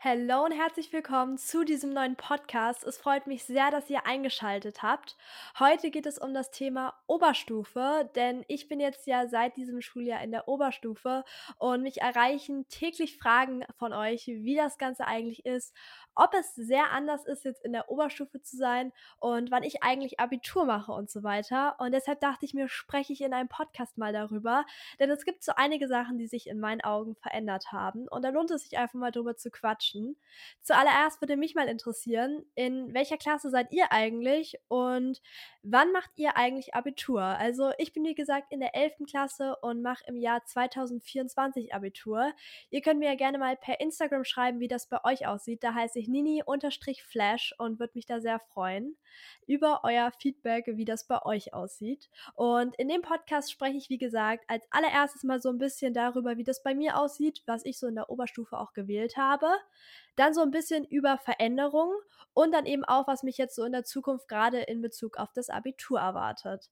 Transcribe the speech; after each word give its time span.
Hallo 0.00 0.44
und 0.44 0.52
herzlich 0.52 0.92
willkommen 0.92 1.38
zu 1.38 1.64
diesem 1.64 1.90
neuen 1.92 2.14
Podcast. 2.14 2.84
Es 2.84 2.98
freut 2.98 3.26
mich 3.26 3.42
sehr, 3.42 3.72
dass 3.72 3.90
ihr 3.90 4.06
eingeschaltet 4.06 4.80
habt. 4.80 5.16
Heute 5.58 5.90
geht 5.90 6.06
es 6.06 6.18
um 6.18 6.32
das 6.32 6.52
Thema 6.52 6.94
Oberstufe, 7.08 8.08
denn 8.14 8.44
ich 8.46 8.68
bin 8.68 8.78
jetzt 8.78 9.08
ja 9.08 9.26
seit 9.26 9.56
diesem 9.56 9.80
Schuljahr 9.80 10.22
in 10.22 10.30
der 10.30 10.46
Oberstufe 10.46 11.24
und 11.58 11.82
mich 11.82 12.00
erreichen 12.00 12.68
täglich 12.68 13.18
Fragen 13.18 13.64
von 13.76 13.92
euch, 13.92 14.28
wie 14.28 14.54
das 14.54 14.78
Ganze 14.78 15.04
eigentlich 15.04 15.44
ist, 15.44 15.74
ob 16.14 16.32
es 16.32 16.54
sehr 16.54 16.92
anders 16.92 17.24
ist, 17.24 17.44
jetzt 17.44 17.64
in 17.64 17.72
der 17.72 17.90
Oberstufe 17.90 18.40
zu 18.40 18.56
sein 18.56 18.92
und 19.18 19.50
wann 19.50 19.64
ich 19.64 19.82
eigentlich 19.82 20.20
Abitur 20.20 20.64
mache 20.64 20.92
und 20.92 21.10
so 21.10 21.24
weiter. 21.24 21.74
Und 21.80 21.90
deshalb 21.90 22.20
dachte 22.20 22.44
ich 22.44 22.54
mir, 22.54 22.68
spreche 22.68 23.12
ich 23.12 23.20
in 23.20 23.34
einem 23.34 23.48
Podcast 23.48 23.98
mal 23.98 24.12
darüber, 24.12 24.64
denn 25.00 25.10
es 25.10 25.24
gibt 25.24 25.42
so 25.42 25.52
einige 25.56 25.88
Sachen, 25.88 26.18
die 26.18 26.28
sich 26.28 26.46
in 26.46 26.60
meinen 26.60 26.82
Augen 26.82 27.16
verändert 27.16 27.72
haben 27.72 28.06
und 28.06 28.22
da 28.22 28.28
lohnt 28.28 28.52
es 28.52 28.62
sich 28.62 28.78
einfach 28.78 28.94
mal 28.94 29.10
drüber 29.10 29.36
zu 29.36 29.50
quatschen 29.50 29.87
quatschen. 29.88 30.16
Zuallererst 30.62 31.20
würde 31.20 31.36
mich 31.36 31.54
mal 31.54 31.68
interessieren, 31.68 32.44
in 32.54 32.92
welcher 32.94 33.16
Klasse 33.16 33.50
seid 33.50 33.72
ihr 33.72 33.90
eigentlich 33.90 34.58
und 34.68 35.20
wann 35.62 35.92
macht 35.92 36.10
ihr 36.16 36.36
eigentlich 36.36 36.74
Abitur? 36.74 37.22
Also 37.22 37.72
ich 37.78 37.92
bin 37.92 38.04
wie 38.04 38.14
gesagt 38.14 38.52
in 38.52 38.60
der 38.60 38.74
11. 38.74 39.06
Klasse 39.08 39.56
und 39.62 39.82
mache 39.82 40.04
im 40.06 40.16
Jahr 40.16 40.44
2024 40.44 41.74
Abitur. 41.74 42.32
Ihr 42.70 42.82
könnt 42.82 43.00
mir 43.00 43.10
ja 43.10 43.14
gerne 43.16 43.38
mal 43.38 43.56
per 43.56 43.80
Instagram 43.80 44.24
schreiben, 44.24 44.60
wie 44.60 44.68
das 44.68 44.88
bei 44.88 45.02
euch 45.04 45.26
aussieht. 45.26 45.62
Da 45.62 45.74
heiße 45.74 45.98
ich 45.98 46.08
Nini-Flash 46.08 47.54
und 47.58 47.78
würde 47.78 47.92
mich 47.94 48.06
da 48.06 48.20
sehr 48.20 48.38
freuen 48.38 48.96
über 49.46 49.80
euer 49.82 50.12
Feedback, 50.12 50.66
wie 50.68 50.84
das 50.84 51.06
bei 51.06 51.24
euch 51.24 51.54
aussieht. 51.54 52.10
Und 52.34 52.76
in 52.76 52.88
dem 52.88 53.02
Podcast 53.02 53.50
spreche 53.50 53.78
ich, 53.78 53.88
wie 53.88 53.98
gesagt, 53.98 54.44
als 54.46 54.64
allererstes 54.70 55.24
mal 55.24 55.40
so 55.40 55.48
ein 55.48 55.58
bisschen 55.58 55.94
darüber, 55.94 56.36
wie 56.36 56.44
das 56.44 56.62
bei 56.62 56.74
mir 56.74 56.98
aussieht, 56.98 57.42
was 57.46 57.64
ich 57.64 57.78
so 57.78 57.86
in 57.86 57.94
der 57.94 58.10
Oberstufe 58.10 58.58
auch 58.58 58.72
gewählt 58.74 59.16
habe 59.16 59.48
dann 60.16 60.34
so 60.34 60.42
ein 60.42 60.50
bisschen 60.50 60.84
über 60.84 61.18
Veränderungen 61.18 61.96
und 62.34 62.52
dann 62.52 62.66
eben 62.66 62.84
auch, 62.84 63.06
was 63.06 63.22
mich 63.22 63.38
jetzt 63.38 63.54
so 63.54 63.64
in 63.64 63.72
der 63.72 63.84
Zukunft 63.84 64.28
gerade 64.28 64.60
in 64.60 64.80
Bezug 64.80 65.18
auf 65.18 65.32
das 65.32 65.50
Abitur 65.50 66.00
erwartet. 66.00 66.70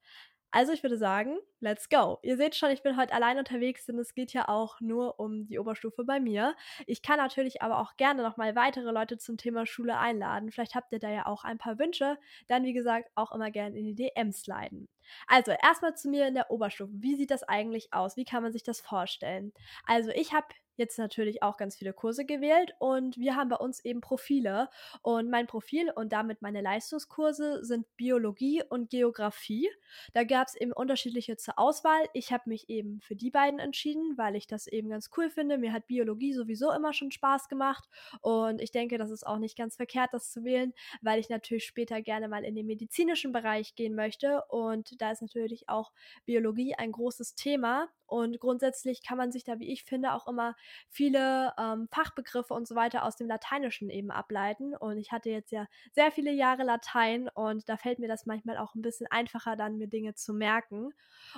Also 0.53 0.73
ich 0.73 0.83
würde 0.83 0.97
sagen, 0.97 1.37
let's 1.61 1.89
go. 1.91 2.19
Ihr 2.23 2.39
seht 2.39 2.55
schon, 2.55 2.71
ich 2.71 2.83
bin 2.83 2.97
heute 2.97 3.13
allein 3.13 3.37
unterwegs, 3.37 3.85
denn 3.85 3.99
es 3.99 4.15
geht 4.15 4.33
ja 4.33 4.49
auch 4.49 4.81
nur 4.81 5.21
um 5.21 5.47
die 5.47 5.59
Oberstufe 5.59 6.05
bei 6.05 6.19
mir. 6.19 6.57
Ich 6.87 7.03
kann 7.03 7.19
natürlich 7.19 7.61
aber 7.61 7.79
auch 7.79 7.97
gerne 7.97 8.23
nochmal 8.23 8.55
weitere 8.57 8.91
Leute 8.91 9.19
zum 9.19 9.37
Thema 9.37 9.67
Schule 9.67 9.99
einladen. 9.99 10.51
Vielleicht 10.51 10.75
habt 10.75 10.93
ihr 10.93 10.99
da 10.99 11.11
ja 11.11 11.27
auch 11.27 11.45
ein 11.45 11.59
paar 11.59 11.79
Wünsche. 11.79 12.17
Dann, 12.49 12.65
wie 12.65 12.73
gesagt, 12.73 13.11
auch 13.17 13.33
immer 13.33 13.51
gerne 13.51 13.77
in 13.77 13.85
die 13.85 13.95
DMs 13.95 14.47
leiten. 14.47 14.89
Also, 15.27 15.53
erstmal 15.53 15.95
zu 15.95 16.09
mir 16.09 16.27
in 16.27 16.35
der 16.35 16.51
Oberstufe. 16.51 16.93
Wie 16.95 17.17
sieht 17.17 17.31
das 17.31 17.43
eigentlich 17.43 17.93
aus? 17.93 18.17
Wie 18.17 18.25
kann 18.25 18.43
man 18.43 18.53
sich 18.53 18.63
das 18.63 18.81
vorstellen? 18.81 19.53
Also, 19.85 20.11
ich 20.11 20.33
habe 20.33 20.47
jetzt 20.77 20.99
natürlich 20.99 21.43
auch 21.43 21.57
ganz 21.57 21.77
viele 21.77 21.93
Kurse 21.93 22.25
gewählt 22.25 22.75
und 22.79 23.19
wir 23.19 23.37
haben 23.37 23.49
bei 23.49 23.57
uns 23.57 23.85
eben 23.85 24.01
Profile. 24.01 24.69
Und 25.03 25.31
mein 25.31 25.47
Profil 25.47 25.91
und 25.95 26.13
damit 26.13 26.43
meine 26.43 26.61
Leistungskurse 26.61 27.65
sind 27.65 27.87
Biologie 27.97 28.63
und 28.69 28.91
Geografie. 28.91 29.69
Da 30.13 30.25
gab 30.25 30.49
es 30.49 30.55
eben 30.55 30.73
unterschiedliche 30.73 31.37
zur 31.37 31.59
Auswahl. 31.59 32.09
Ich 32.13 32.33
habe 32.33 32.45
mich 32.47 32.69
eben 32.69 33.01
für 33.01 33.17
die 33.17 33.31
beiden 33.31 33.59
entschieden, 33.59 34.17
weil 34.17 34.37
ich 34.37 34.47
das 34.47 34.67
eben 34.67 34.89
ganz 34.89 35.11
cool 35.17 35.31
finde. 35.31 35.59
Mir 35.59 35.73
hat 35.73 35.87
Biologie 35.87 36.33
sowieso 36.33 36.73
immer 36.73 36.93
schon 36.93 37.11
Spaß 37.11 37.49
gemacht 37.49 37.89
und 38.21 38.61
ich 38.61 38.71
denke, 38.71 38.99
das 38.99 39.11
ist 39.11 39.27
auch 39.27 39.39
nicht 39.39 39.57
ganz 39.57 39.77
verkehrt, 39.77 40.11
das 40.13 40.31
zu 40.31 40.45
wählen, 40.45 40.73
weil 41.01 41.19
ich 41.19 41.29
natürlich 41.29 41.65
später 41.65 42.03
gerne 42.03 42.29
mal 42.29 42.45
in 42.45 42.55
den 42.55 42.67
medizinischen 42.67 43.33
Bereich 43.33 43.75
gehen 43.75 43.95
möchte 43.95 44.43
und 44.49 45.01
da 45.01 45.11
ist 45.11 45.23
natürlich 45.23 45.69
auch 45.69 45.93
Biologie 46.25 46.75
ein 46.75 46.93
großes 46.93 47.35
Thema 47.35 47.89
und 48.07 48.39
grundsätzlich 48.39 49.03
kann 49.03 49.19
man 49.19 49.33
sich 49.33 49.45
da, 49.45 49.59
wie 49.59 49.73
ich 49.73 49.85
finde, 49.85 50.13
auch 50.13 50.29
immer 50.29 50.55
viele 50.89 51.53
ähm, 51.59 51.89
Fachbegriffe 51.93 52.55
und 52.55 52.67
so 52.67 52.75
weiter 52.75 53.05
aus 53.05 53.17
dem 53.17 53.29
Lateinischen 53.29 53.91
eben 53.91 54.11
ableiten. 54.11 54.75
Und 54.75 54.99
ich 54.99 55.13
hatte 55.13 55.31
jetzt 55.31 55.53
ja 55.53 55.67
sehr 55.93 56.11
viele 56.11 56.33
Jahre 56.33 56.65
Latein 56.65 57.29
und 57.29 57.69
da 57.69 57.77
fällt 57.77 57.99
mir 57.99 58.09
das 58.09 58.27
manchmal 58.27 58.57
auch 58.59 58.75
ein 58.75 58.83
bisschen 58.83 59.07
einfacher, 59.11 59.57
dann 59.57 59.79
mir 59.79 59.89
Dinge 59.89 60.15
zu 60.15 60.33
merken. 60.33 60.93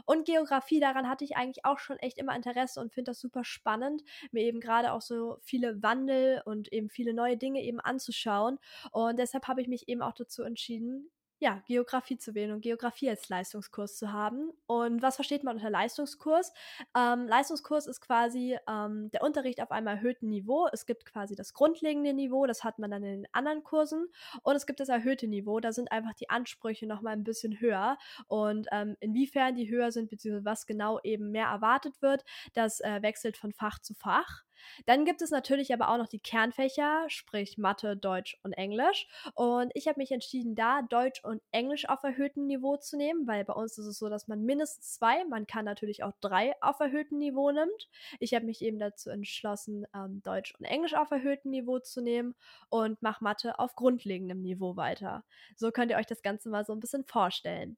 Und 0.04 0.26
Geografie, 0.26 0.80
daran 0.80 1.08
hatte 1.08 1.24
ich 1.24 1.36
eigentlich 1.36 1.64
auch 1.64 1.78
schon 1.78 1.98
echt 1.98 2.18
immer 2.18 2.34
Interesse 2.34 2.80
und 2.80 2.92
finde 2.92 3.10
das 3.10 3.20
super 3.20 3.44
spannend, 3.44 4.02
mir 4.32 4.42
eben 4.42 4.60
gerade 4.60 4.92
auch 4.92 5.02
so 5.02 5.38
viele 5.42 5.82
Wandel 5.82 6.42
und 6.44 6.72
eben 6.72 6.90
viele 6.90 7.14
neue 7.14 7.36
Dinge 7.36 7.62
eben 7.62 7.80
anzuschauen. 7.80 8.58
Und 8.92 9.18
deshalb 9.18 9.48
habe 9.48 9.60
ich 9.60 9.68
mich 9.68 9.88
eben 9.88 10.02
auch 10.02 10.14
dazu 10.14 10.42
entschieden, 10.42 11.10
ja, 11.40 11.62
Geografie 11.66 12.18
zu 12.18 12.34
wählen 12.34 12.52
und 12.52 12.62
Geografie 12.62 13.10
als 13.10 13.28
Leistungskurs 13.28 13.96
zu 13.96 14.12
haben. 14.12 14.50
Und 14.66 15.02
was 15.02 15.16
versteht 15.16 15.44
man 15.44 15.56
unter 15.56 15.70
Leistungskurs? 15.70 16.52
Ähm, 16.96 17.28
Leistungskurs 17.28 17.86
ist 17.86 18.00
quasi 18.00 18.58
ähm, 18.68 19.10
der 19.12 19.22
Unterricht 19.22 19.62
auf 19.62 19.70
einem 19.70 19.86
erhöhten 19.86 20.28
Niveau. 20.28 20.68
Es 20.72 20.84
gibt 20.86 21.04
quasi 21.04 21.36
das 21.36 21.54
grundlegende 21.54 22.12
Niveau, 22.12 22.46
das 22.46 22.64
hat 22.64 22.78
man 22.78 22.90
dann 22.90 23.04
in 23.04 23.22
den 23.22 23.28
anderen 23.32 23.62
Kursen. 23.62 24.08
Und 24.42 24.56
es 24.56 24.66
gibt 24.66 24.80
das 24.80 24.88
erhöhte 24.88 25.28
Niveau, 25.28 25.60
da 25.60 25.72
sind 25.72 25.92
einfach 25.92 26.14
die 26.14 26.28
Ansprüche 26.28 26.86
nochmal 26.86 27.12
ein 27.12 27.24
bisschen 27.24 27.60
höher. 27.60 27.98
Und 28.26 28.66
ähm, 28.72 28.96
inwiefern 29.00 29.54
die 29.54 29.70
höher 29.70 29.92
sind, 29.92 30.10
beziehungsweise 30.10 30.44
was 30.44 30.66
genau 30.66 30.98
eben 31.04 31.30
mehr 31.30 31.46
erwartet 31.46 32.02
wird, 32.02 32.24
das 32.54 32.80
äh, 32.80 33.00
wechselt 33.02 33.36
von 33.36 33.52
Fach 33.52 33.78
zu 33.78 33.94
Fach. 33.94 34.47
Dann 34.86 35.04
gibt 35.04 35.22
es 35.22 35.30
natürlich 35.30 35.72
aber 35.72 35.90
auch 35.90 35.98
noch 35.98 36.08
die 36.08 36.18
Kernfächer, 36.18 37.04
sprich 37.08 37.58
Mathe, 37.58 37.96
Deutsch 37.96 38.38
und 38.42 38.52
Englisch. 38.52 39.06
Und 39.34 39.70
ich 39.74 39.88
habe 39.88 39.98
mich 39.98 40.12
entschieden, 40.12 40.54
da 40.54 40.82
Deutsch 40.82 41.22
und 41.24 41.42
Englisch 41.50 41.88
auf 41.88 42.02
erhöhtem 42.02 42.46
Niveau 42.46 42.76
zu 42.76 42.96
nehmen, 42.96 43.26
weil 43.26 43.44
bei 43.44 43.52
uns 43.52 43.78
ist 43.78 43.86
es 43.86 43.98
so, 43.98 44.08
dass 44.08 44.28
man 44.28 44.42
mindestens 44.42 44.94
zwei, 44.94 45.24
man 45.24 45.46
kann 45.46 45.64
natürlich 45.64 46.02
auch 46.04 46.12
drei 46.20 46.54
auf 46.60 46.80
erhöhtem 46.80 47.18
Niveau 47.18 47.50
nimmt. 47.50 47.88
Ich 48.20 48.34
habe 48.34 48.46
mich 48.46 48.62
eben 48.62 48.78
dazu 48.78 49.10
entschlossen, 49.10 49.86
ähm, 49.94 50.22
Deutsch 50.22 50.54
und 50.58 50.64
Englisch 50.64 50.94
auf 50.94 51.10
erhöhtem 51.10 51.50
Niveau 51.50 51.78
zu 51.78 52.00
nehmen 52.00 52.34
und 52.68 53.00
mache 53.02 53.22
Mathe 53.22 53.58
auf 53.58 53.74
grundlegendem 53.74 54.42
Niveau 54.42 54.76
weiter. 54.76 55.24
So 55.56 55.70
könnt 55.70 55.90
ihr 55.90 55.96
euch 55.96 56.06
das 56.06 56.22
Ganze 56.22 56.48
mal 56.48 56.64
so 56.64 56.72
ein 56.72 56.80
bisschen 56.80 57.04
vorstellen. 57.04 57.76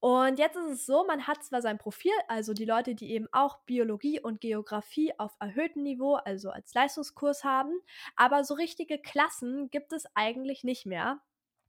Und 0.00 0.38
jetzt 0.38 0.56
ist 0.56 0.70
es 0.70 0.86
so, 0.86 1.04
man 1.06 1.26
hat 1.26 1.42
zwar 1.44 1.62
sein 1.62 1.78
Profil, 1.78 2.12
also 2.28 2.52
die 2.52 2.64
Leute, 2.64 2.94
die 2.94 3.10
eben 3.10 3.26
auch 3.32 3.58
Biologie 3.64 4.20
und 4.20 4.40
Geografie 4.40 5.12
auf 5.18 5.34
erhöhtem 5.40 5.82
Niveau, 5.82 6.14
also 6.16 6.50
als 6.50 6.74
Leistungskurs 6.74 7.44
haben, 7.44 7.72
aber 8.14 8.44
so 8.44 8.54
richtige 8.54 8.98
Klassen 8.98 9.70
gibt 9.70 9.92
es 9.92 10.04
eigentlich 10.14 10.64
nicht 10.64 10.86
mehr. 10.86 11.20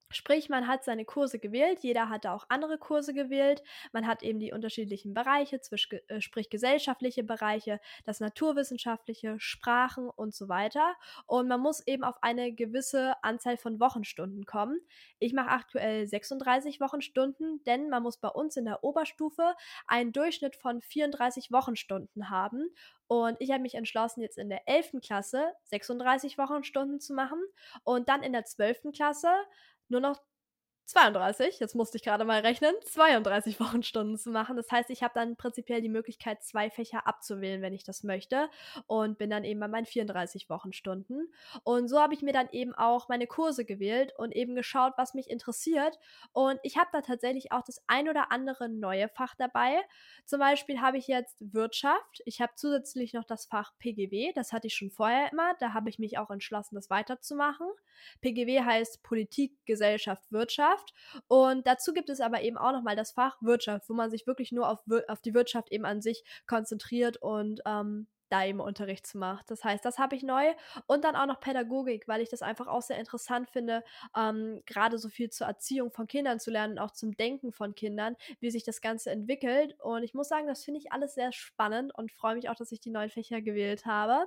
Sprich, 0.10 0.48
man 0.48 0.68
hat 0.68 0.86
seine 0.86 1.04
Kurse 1.04 1.38
gewählt, 1.38 1.80
jeder 1.82 2.08
hatte 2.08 2.32
auch 2.32 2.46
andere 2.48 2.78
Kurse 2.78 3.14
gewählt, 3.14 3.62
man 3.92 4.08
hat 4.08 4.24
eben 4.24 4.40
die 4.40 4.54
unterschiedlichen 4.54 5.14
Bereiche, 5.14 5.60
äh, 6.08 6.22
sprich 6.22 6.50
gesellschaftliche 6.50 7.24
Bereiche, 7.24 7.82
das 8.06 8.22
naturwissenschaftliche, 8.22 9.36
Sprachen 9.40 10.10
und 10.10 10.34
so 10.34 10.48
weiter. 10.48 10.96
Und 11.26 11.50
man 11.50 11.60
muss 11.60 11.86
eben 11.86 12.06
auf 12.06 12.16
eine 12.22 12.54
gewisse 12.54 13.22
Anzahl 13.22 13.58
von 13.58 13.82
Wochenstunden 13.82 14.46
kommen. 14.46 14.80
Ich 15.20 15.34
mache 15.34 15.50
aktuell 15.50 16.08
36 16.08 16.80
Wochenstunden, 16.80 17.62
denn 17.66 17.90
man 17.90 18.02
muss 18.02 18.18
bei 18.18 18.30
uns 18.30 18.56
in 18.56 18.64
der 18.64 18.86
Oberstufe 18.86 19.56
einen 19.88 20.14
Durchschnitt 20.14 20.56
von 20.56 20.82
34 20.82 21.52
Wochenstunden 21.52 22.30
haben. 22.30 22.70
Und 23.08 23.38
ich 23.40 23.52
habe 23.52 23.62
mich 23.62 23.76
entschlossen, 23.76 24.22
jetzt 24.22 24.38
in 24.38 24.50
der 24.50 24.68
11. 24.68 25.02
Klasse 25.02 25.54
36 25.64 26.38
Wochenstunden 26.38 27.00
zu 27.00 27.14
machen 27.14 27.42
und 27.84 28.10
dann 28.10 28.22
in 28.22 28.34
der 28.34 28.44
12. 28.44 28.92
Klasse 28.94 29.30
nur 29.90 30.02
noch 30.02 30.22
32, 30.88 31.60
jetzt 31.60 31.76
musste 31.76 31.98
ich 31.98 32.04
gerade 32.04 32.24
mal 32.24 32.40
rechnen, 32.40 32.74
32 32.86 33.60
Wochenstunden 33.60 34.18
zu 34.18 34.30
machen. 34.30 34.56
Das 34.56 34.72
heißt, 34.72 34.90
ich 34.90 35.04
habe 35.04 35.14
dann 35.14 35.36
prinzipiell 35.36 35.82
die 35.82 35.90
Möglichkeit, 35.90 36.44
zwei 36.44 36.70
Fächer 36.70 37.06
abzuwählen, 37.06 37.62
wenn 37.62 37.74
ich 37.74 37.84
das 37.84 38.04
möchte. 38.04 38.50
Und 38.88 39.18
bin 39.18 39.30
dann 39.30 39.44
eben 39.44 39.60
bei 39.60 39.68
meinen 39.68 39.86
34 39.86 40.50
Wochenstunden. 40.50 41.30
Und 41.64 41.90
so 41.90 42.00
habe 42.00 42.14
ich 42.14 42.22
mir 42.22 42.32
dann 42.32 42.48
eben 42.52 42.74
auch 42.74 43.10
meine 43.10 43.28
Kurse 43.28 43.66
gewählt 43.66 44.14
und 44.18 44.34
eben 44.34 44.56
geschaut, 44.56 44.94
was 44.96 45.14
mich 45.14 45.30
interessiert. 45.30 46.00
Und 46.32 46.58
ich 46.64 46.78
habe 46.78 46.90
da 46.94 47.02
tatsächlich 47.02 47.52
auch 47.52 47.64
das 47.64 47.84
ein 47.88 48.08
oder 48.08 48.32
andere 48.32 48.70
neue 48.70 49.10
Fach 49.10 49.36
dabei. 49.36 49.82
Zum 50.26 50.40
Beispiel 50.40 50.80
habe 50.80 50.98
ich 50.98 51.08
jetzt 51.08 51.36
Wirtschaft. 51.40 52.22
Ich 52.24 52.40
habe 52.40 52.54
zusätzlich 52.56 53.12
noch 53.12 53.26
das 53.26 53.46
Fach 53.46 53.74
PGW. 53.78 54.32
Das 54.34 54.54
hatte 54.54 54.68
ich 54.68 54.76
schon 54.76 54.92
vorher 54.92 55.34
immer. 55.34 55.54
Da 55.60 55.74
habe 55.74 55.90
ich 55.90 56.00
mich 56.00 56.18
auch 56.18 56.30
entschlossen, 56.30 56.76
das 56.76 56.90
weiterzumachen. 56.90 57.68
PGW 58.22 58.62
heißt 58.62 59.04
Politik, 59.04 59.54
Gesellschaft, 59.66 60.32
Wirtschaft. 60.32 60.77
Wirtschaft. 60.78 60.94
Und 61.28 61.68
dazu 61.68 61.94
gibt 61.94 62.10
es 62.10 62.20
aber 62.20 62.42
eben 62.42 62.58
auch 62.58 62.72
nochmal 62.72 62.96
das 62.96 63.12
Fach 63.12 63.38
Wirtschaft, 63.42 63.90
wo 63.90 63.94
man 63.94 64.10
sich 64.10 64.28
wirklich 64.28 64.52
nur 64.52 64.70
auf, 64.70 64.80
auf 65.08 65.22
die 65.22 65.34
Wirtschaft 65.34 65.72
eben 65.72 65.86
an 65.86 66.02
sich 66.02 66.24
konzentriert 66.48 67.18
und 67.18 67.62
ähm, 67.66 68.08
da 68.30 68.46
eben 68.46 68.60
Unterricht 68.60 69.08
zu 69.08 69.18
macht. 69.18 69.50
Das 69.50 69.64
heißt, 69.64 69.84
das 69.86 69.98
habe 69.98 70.16
ich 70.16 70.24
neu 70.24 70.54
und 70.86 71.04
dann 71.04 71.16
auch 71.16 71.26
noch 71.26 71.40
Pädagogik, 71.40 72.08
weil 72.08 72.22
ich 72.22 72.30
das 72.30 72.42
einfach 72.42 72.68
auch 72.68 72.82
sehr 72.82 72.98
interessant 73.00 73.50
finde, 73.50 73.84
ähm, 74.16 74.62
gerade 74.66 74.98
so 74.98 75.10
viel 75.10 75.30
zur 75.30 75.48
Erziehung 75.48 75.92
von 75.92 76.08
Kindern 76.08 76.40
zu 76.40 76.52
lernen, 76.52 76.80
auch 76.80 76.92
zum 76.92 77.16
Denken 77.16 77.52
von 77.52 77.76
Kindern, 77.76 78.16
wie 78.40 78.52
sich 78.52 78.64
das 78.64 78.82
Ganze 78.82 79.12
entwickelt. 79.12 79.76
Und 79.80 80.04
ich 80.04 80.14
muss 80.14 80.28
sagen, 80.28 80.48
das 80.48 80.64
finde 80.64 80.80
ich 80.80 80.92
alles 80.92 81.16
sehr 81.16 81.32
spannend 81.32 81.94
und 81.96 82.12
freue 82.12 82.36
mich 82.36 82.50
auch, 82.50 82.56
dass 82.56 82.72
ich 82.72 82.80
die 82.80 82.90
neuen 82.90 83.10
Fächer 83.10 83.42
gewählt 83.42 83.86
habe. 83.86 84.26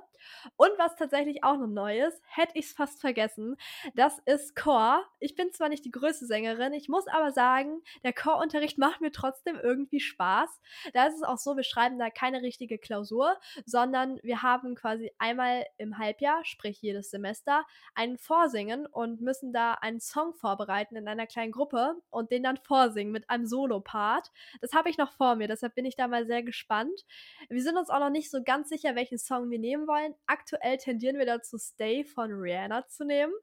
Und 0.55 0.71
was 0.77 0.95
tatsächlich 0.95 1.43
auch 1.43 1.57
noch 1.57 1.67
neu 1.67 2.01
ist, 2.05 2.21
hätte 2.27 2.57
ich 2.57 2.65
es 2.65 2.73
fast 2.73 2.99
vergessen, 3.01 3.57
das 3.95 4.19
ist 4.25 4.55
Chor. 4.55 5.03
Ich 5.19 5.35
bin 5.35 5.51
zwar 5.51 5.69
nicht 5.69 5.85
die 5.85 5.91
größte 5.91 6.25
Sängerin, 6.25 6.73
ich 6.73 6.89
muss 6.89 7.07
aber 7.07 7.31
sagen, 7.31 7.81
der 8.03 8.13
Chorunterricht 8.13 8.77
macht 8.77 9.01
mir 9.01 9.11
trotzdem 9.11 9.57
irgendwie 9.61 9.99
Spaß. 9.99 10.61
Da 10.93 11.07
ist 11.07 11.15
es 11.15 11.23
auch 11.23 11.37
so, 11.37 11.55
wir 11.55 11.63
schreiben 11.63 11.99
da 11.99 12.09
keine 12.09 12.41
richtige 12.41 12.77
Klausur, 12.77 13.37
sondern 13.65 13.90
sondern 13.91 14.21
wir 14.23 14.41
haben 14.41 14.73
quasi 14.75 15.11
einmal 15.17 15.65
im 15.77 15.97
Halbjahr, 15.97 16.45
sprich 16.45 16.81
jedes 16.81 17.11
Semester, 17.11 17.65
ein 17.93 18.17
Vorsingen 18.17 18.85
und 18.85 19.19
müssen 19.19 19.51
da 19.51 19.73
einen 19.73 19.99
Song 19.99 20.33
vorbereiten 20.33 20.95
in 20.95 21.09
einer 21.09 21.27
kleinen 21.27 21.51
Gruppe 21.51 21.95
und 22.09 22.31
den 22.31 22.43
dann 22.43 22.55
vorsingen 22.55 23.11
mit 23.11 23.29
einem 23.29 23.45
Solo-Part. 23.45 24.31
Das 24.61 24.71
habe 24.71 24.89
ich 24.89 24.97
noch 24.97 25.11
vor 25.11 25.35
mir, 25.35 25.49
deshalb 25.49 25.75
bin 25.75 25.83
ich 25.83 25.97
da 25.97 26.07
mal 26.07 26.25
sehr 26.25 26.41
gespannt. 26.41 27.01
Wir 27.49 27.61
sind 27.61 27.77
uns 27.77 27.89
auch 27.89 27.99
noch 27.99 28.09
nicht 28.09 28.31
so 28.31 28.41
ganz 28.41 28.69
sicher, 28.69 28.95
welchen 28.95 29.17
Song 29.17 29.49
wir 29.49 29.59
nehmen 29.59 29.87
wollen. 29.87 30.15
Aktuell 30.25 30.77
tendieren 30.77 31.17
wir 31.17 31.25
dazu, 31.25 31.57
Stay 31.57 32.05
von 32.05 32.31
Rihanna 32.31 32.87
zu 32.87 33.03
nehmen. 33.03 33.33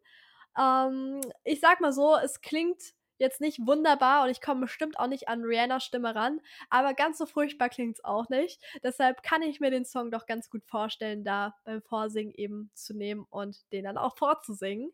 Ähm, 0.58 1.20
ich 1.44 1.60
sag 1.60 1.82
mal 1.82 1.92
so, 1.92 2.16
es 2.16 2.40
klingt 2.40 2.94
jetzt 3.18 3.40
nicht 3.40 3.58
wunderbar 3.66 4.24
und 4.24 4.30
ich 4.30 4.40
komme 4.40 4.62
bestimmt 4.62 4.98
auch 4.98 5.06
nicht 5.06 5.28
an 5.28 5.42
Rihannas 5.42 5.84
Stimme 5.84 6.14
ran, 6.14 6.40
aber 6.70 6.94
ganz 6.94 7.18
so 7.18 7.26
furchtbar 7.26 7.68
klingt 7.68 7.96
es 7.96 8.04
auch 8.04 8.28
nicht. 8.28 8.60
Deshalb 8.82 9.22
kann 9.22 9.42
ich 9.42 9.60
mir 9.60 9.70
den 9.70 9.84
Song 9.84 10.10
doch 10.10 10.26
ganz 10.26 10.50
gut 10.50 10.64
vorstellen, 10.64 11.24
da 11.24 11.54
beim 11.64 11.82
Vorsingen 11.82 12.32
eben 12.34 12.70
zu 12.74 12.94
nehmen 12.94 13.26
und 13.30 13.70
den 13.72 13.84
dann 13.84 13.98
auch 13.98 14.16
vorzusingen. 14.18 14.92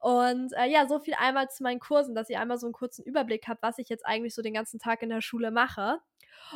Und 0.00 0.52
äh, 0.54 0.66
ja, 0.66 0.86
so 0.88 0.98
viel 0.98 1.14
einmal 1.14 1.50
zu 1.50 1.62
meinen 1.62 1.80
Kursen, 1.80 2.14
dass 2.14 2.30
ihr 2.30 2.40
einmal 2.40 2.58
so 2.58 2.66
einen 2.66 2.72
kurzen 2.72 3.04
Überblick 3.04 3.46
habt, 3.48 3.62
was 3.62 3.78
ich 3.78 3.88
jetzt 3.88 4.06
eigentlich 4.06 4.34
so 4.34 4.42
den 4.42 4.54
ganzen 4.54 4.78
Tag 4.78 5.02
in 5.02 5.08
der 5.10 5.20
Schule 5.20 5.50
mache. 5.50 6.00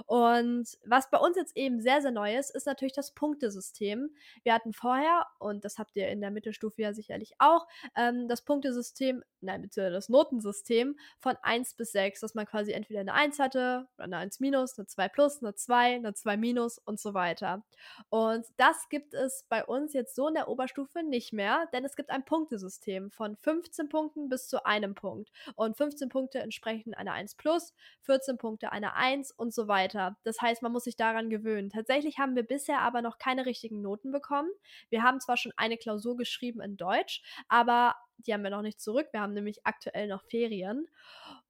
Und 0.07 0.79
was 0.85 1.11
bei 1.11 1.19
uns 1.19 1.37
jetzt 1.37 1.57
eben 1.57 1.81
sehr, 1.81 2.01
sehr 2.01 2.11
neu 2.11 2.37
ist, 2.37 2.51
ist 2.51 2.67
natürlich 2.67 2.93
das 2.93 3.13
Punktesystem. 3.13 4.11
Wir 4.43 4.55
hatten 4.55 4.73
vorher, 4.73 5.27
und 5.39 5.65
das 5.65 5.79
habt 5.79 5.97
ihr 5.97 6.09
in 6.09 6.21
der 6.21 6.31
Mittelstufe 6.31 6.83
ja 6.83 6.93
sicherlich 6.93 7.35
auch, 7.39 7.67
ähm, 7.97 8.29
das 8.29 8.43
Punktesystem, 8.43 9.23
nein, 9.41 9.63
beziehungsweise 9.63 9.95
das 9.95 10.09
Notensystem 10.09 10.99
von 11.19 11.37
1 11.43 11.75
bis 11.75 11.93
6, 11.93 12.21
dass 12.21 12.35
man 12.35 12.47
quasi 12.47 12.73
entweder 12.73 13.01
eine 13.01 13.15
1 13.15 13.39
hatte, 13.39 13.89
eine 13.99 14.19
1 14.19 14.41
minus, 14.41 14.79
eine 14.79 14.87
2 14.87 15.09
plus, 15.09 15.43
eine 15.43 15.55
2, 15.55 15.97
eine 15.97 16.15
2 16.15 16.37
minus 16.37 16.79
und 16.79 17.01
so 17.01 17.15
weiter. 17.15 17.65
Und 18.09 18.47
das 18.57 18.89
gibt 18.89 19.15
es 19.15 19.45
bei 19.49 19.65
uns 19.65 19.93
jetzt 19.93 20.15
so 20.15 20.29
in 20.29 20.35
der 20.35 20.49
Oberstufe 20.49 21.03
nicht 21.03 21.33
mehr, 21.33 21.67
denn 21.73 21.85
es 21.85 21.97
gibt 21.97 22.11
ein 22.11 22.25
Punktesystem 22.25 23.11
von 23.11 23.37
15 23.37 23.89
Punkten 23.89 24.29
bis 24.29 24.49
zu 24.49 24.65
einem 24.65 24.95
Punkt. 24.95 25.31
Und 25.57 25.77
15 25.77 26.09
Punkte 26.09 26.39
entsprechen 26.41 26.95
einer 26.95 27.13
1 27.13 27.35
plus, 27.35 27.75
14 28.03 28.39
Punkte 28.39 28.73
einer 28.73 28.95
1 28.95 29.33
und 29.33 29.53
so 29.53 29.69
weiter 29.69 29.80
weiter. 29.81 30.17
Das 30.25 30.41
heißt, 30.41 30.63
man 30.63 30.73
muss 30.73 30.85
sich 30.85 30.97
daran 30.97 31.31
gewöhnen. 31.31 31.71
Tatsächlich 31.71 32.19
haben 32.19 32.37
wir 32.37 32.43
bisher 32.43 32.81
aber 32.81 33.03
noch 33.03 33.19
keine 33.19 33.47
richtigen 33.47 33.81
Noten 33.81 34.13
bekommen. 34.13 34.51
Wir 34.91 35.03
haben 35.03 35.21
zwar 35.21 35.37
schon 35.37 35.53
eine 35.57 35.77
Klausur 35.77 36.17
geschrieben 36.17 36.61
in 36.61 36.77
Deutsch, 36.77 37.23
aber 37.49 37.95
die 38.27 38.33
haben 38.33 38.43
wir 38.43 38.51
noch 38.51 38.63
nicht 38.63 38.81
zurück. 38.81 39.09
Wir 39.13 39.21
haben 39.21 39.35
nämlich 39.35 39.61
aktuell 39.65 40.09
noch 40.09 40.23
Ferien. 40.25 40.87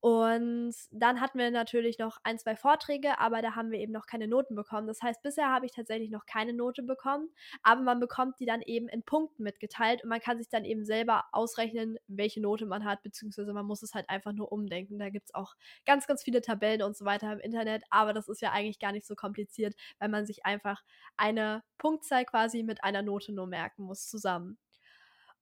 Und 0.01 0.75
dann 0.91 1.21
hatten 1.21 1.39
wir 1.39 1.51
natürlich 1.51 1.99
noch 1.99 2.17
ein, 2.23 2.39
zwei 2.39 2.57
Vorträge, 2.57 3.19
aber 3.19 3.43
da 3.43 3.55
haben 3.55 3.71
wir 3.71 3.79
eben 3.79 3.93
noch 3.93 4.07
keine 4.07 4.29
Noten 4.29 4.55
bekommen. 4.55 4.87
Das 4.87 5.03
heißt, 5.03 5.23
bisher 5.23 5.51
habe 5.51 5.67
ich 5.67 5.73
tatsächlich 5.73 6.11
noch 6.11 6.25
keine 6.25 6.55
Note 6.55 6.83
bekommen, 6.83 7.29
aber 7.63 7.83
man 7.83 8.01
bekommt 8.01 8.41
die 8.41 8.47
dann 8.47 8.63
eben 8.63 8.89
in 8.89 9.03
Punkten 9.03 9.43
mitgeteilt 9.43 10.03
und 10.03 10.09
man 10.09 10.21
kann 10.21 10.39
sich 10.39 10.49
dann 10.49 10.65
eben 10.65 10.87
selber 10.87 11.25
ausrechnen, 11.33 11.99
welche 12.09 12.41
Note 12.41 12.65
man 12.65 12.87
hat, 12.87 13.03
beziehungsweise 13.03 13.53
man 13.53 13.67
muss 13.67 13.83
es 13.83 13.93
halt 13.95 14.09
einfach 14.09 14.33
nur 14.33 14.51
umdenken. 14.51 14.99
Da 14.99 15.11
gibt 15.11 15.27
es 15.27 15.35
auch 15.35 15.55
ganz, 15.85 16.07
ganz 16.07 16.23
viele 16.23 16.41
Tabellen 16.41 16.83
und 16.83 16.97
so 16.97 17.05
weiter 17.05 17.33
im 17.35 17.41
Internet, 17.41 17.85
aber 17.91 18.15
das 18.15 18.29
ist 18.29 18.41
ja 18.41 18.53
eigentlich 18.53 18.79
gar 18.79 18.93
nicht 18.93 19.07
so 19.07 19.15
kompliziert, 19.15 19.75
weil 19.99 20.09
man 20.09 20.25
sich 20.25 20.47
einfach 20.47 20.83
eine 21.19 21.63
Punktzahl 21.77 22.25
quasi 22.25 22.63
mit 22.63 22.83
einer 22.85 23.03
Note 23.03 23.33
nur 23.33 23.47
merken 23.47 23.85
muss 23.85 24.09
zusammen. 24.09 24.59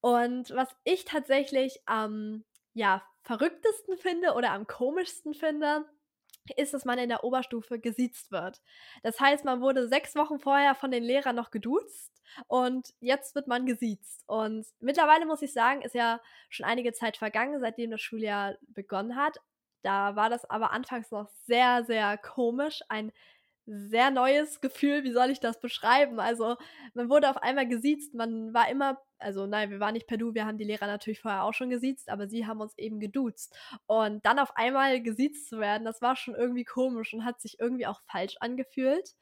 Und 0.01 0.51
was 0.51 0.69
ich 0.85 1.05
tatsächlich 1.05 1.81
am 1.87 2.45
ja, 2.75 3.03
verrücktesten 3.23 3.97
finde 3.97 4.35
oder 4.35 4.53
am 4.53 4.67
komischsten 4.67 5.35
finde, 5.35 5.85
ist, 6.57 6.73
dass 6.75 6.85
man 6.85 6.99
in 6.99 7.09
der 7.09 7.25
Oberstufe 7.25 7.79
gesiezt 7.79 8.31
wird. 8.31 8.63
Das 9.03 9.21
heißt, 9.21 9.45
man 9.45 9.61
wurde 9.61 9.89
sechs 9.89 10.15
Wochen 10.15 10.39
vorher 10.39 10.75
von 10.75 10.91
den 10.91 11.03
Lehrern 11.03 11.37
noch 11.37 11.51
geduzt 11.51 12.23
und 12.47 12.95
jetzt 13.01 13.35
wird 13.35 13.49
man 13.49 13.67
gesiezt. 13.67 14.25
Und 14.27 14.67
mittlerweile 14.81 15.27
muss 15.27 15.43
ich 15.43 15.53
sagen, 15.53 15.83
ist 15.83 15.95
ja 15.95 16.21
schon 16.49 16.67
einige 16.67 16.93
Zeit 16.93 17.17
vergangen, 17.17 17.61
seitdem 17.61 17.91
das 17.91 18.01
Schuljahr 18.01 18.57
begonnen 18.69 19.17
hat. 19.17 19.39
Da 19.83 20.17
war 20.17 20.31
das 20.31 20.49
aber 20.49 20.73
anfangs 20.73 21.11
noch 21.11 21.29
sehr, 21.47 21.85
sehr 21.85 22.19
komisch. 22.19 22.81
Ein 22.89 23.13
sehr 23.69 24.11
neues 24.11 24.61
Gefühl, 24.61 25.05
wie 25.05 25.13
soll 25.13 25.31
ich 25.31 25.41
das 25.41 25.61
beschreiben? 25.61 26.21
Also, 26.21 26.57
man 26.95 27.11
wurde 27.11 27.29
auf 27.31 27.37
einmal 27.39 27.69
gesiezt, 27.69 28.15
man 28.15 28.55
war 28.55 28.69
immer, 28.71 28.99
also 29.19 29.47
nein, 29.47 29.71
wir 29.71 29.81
waren 29.81 29.93
nicht 29.95 30.07
per 30.07 30.17
Du, 30.17 30.35
wir 30.35 30.47
haben 30.47 30.59
die 30.59 30.65
Lehrer 30.65 30.87
natürlich 30.87 31.21
vorher 31.21 31.45
auch 31.45 31.53
schon 31.53 31.71
gesiezt, 31.71 32.09
aber 32.09 32.29
sie 32.29 32.47
haben 32.47 32.61
uns 32.61 32.77
eben 32.79 33.01
geduzt. 33.01 33.57
Und 33.87 34.25
dann 34.25 34.39
auf 34.39 34.57
einmal 34.57 35.03
gesiezt 35.03 35.49
zu 35.49 35.59
werden, 35.61 35.85
das 35.85 36.01
war 36.03 36.17
schon 36.17 36.35
irgendwie 36.35 36.65
komisch 36.65 37.13
und 37.15 37.25
hat 37.25 37.41
sich 37.41 37.61
irgendwie 37.61 37.87
auch 37.87 38.01
falsch 38.07 38.37
angefühlt. 38.41 39.15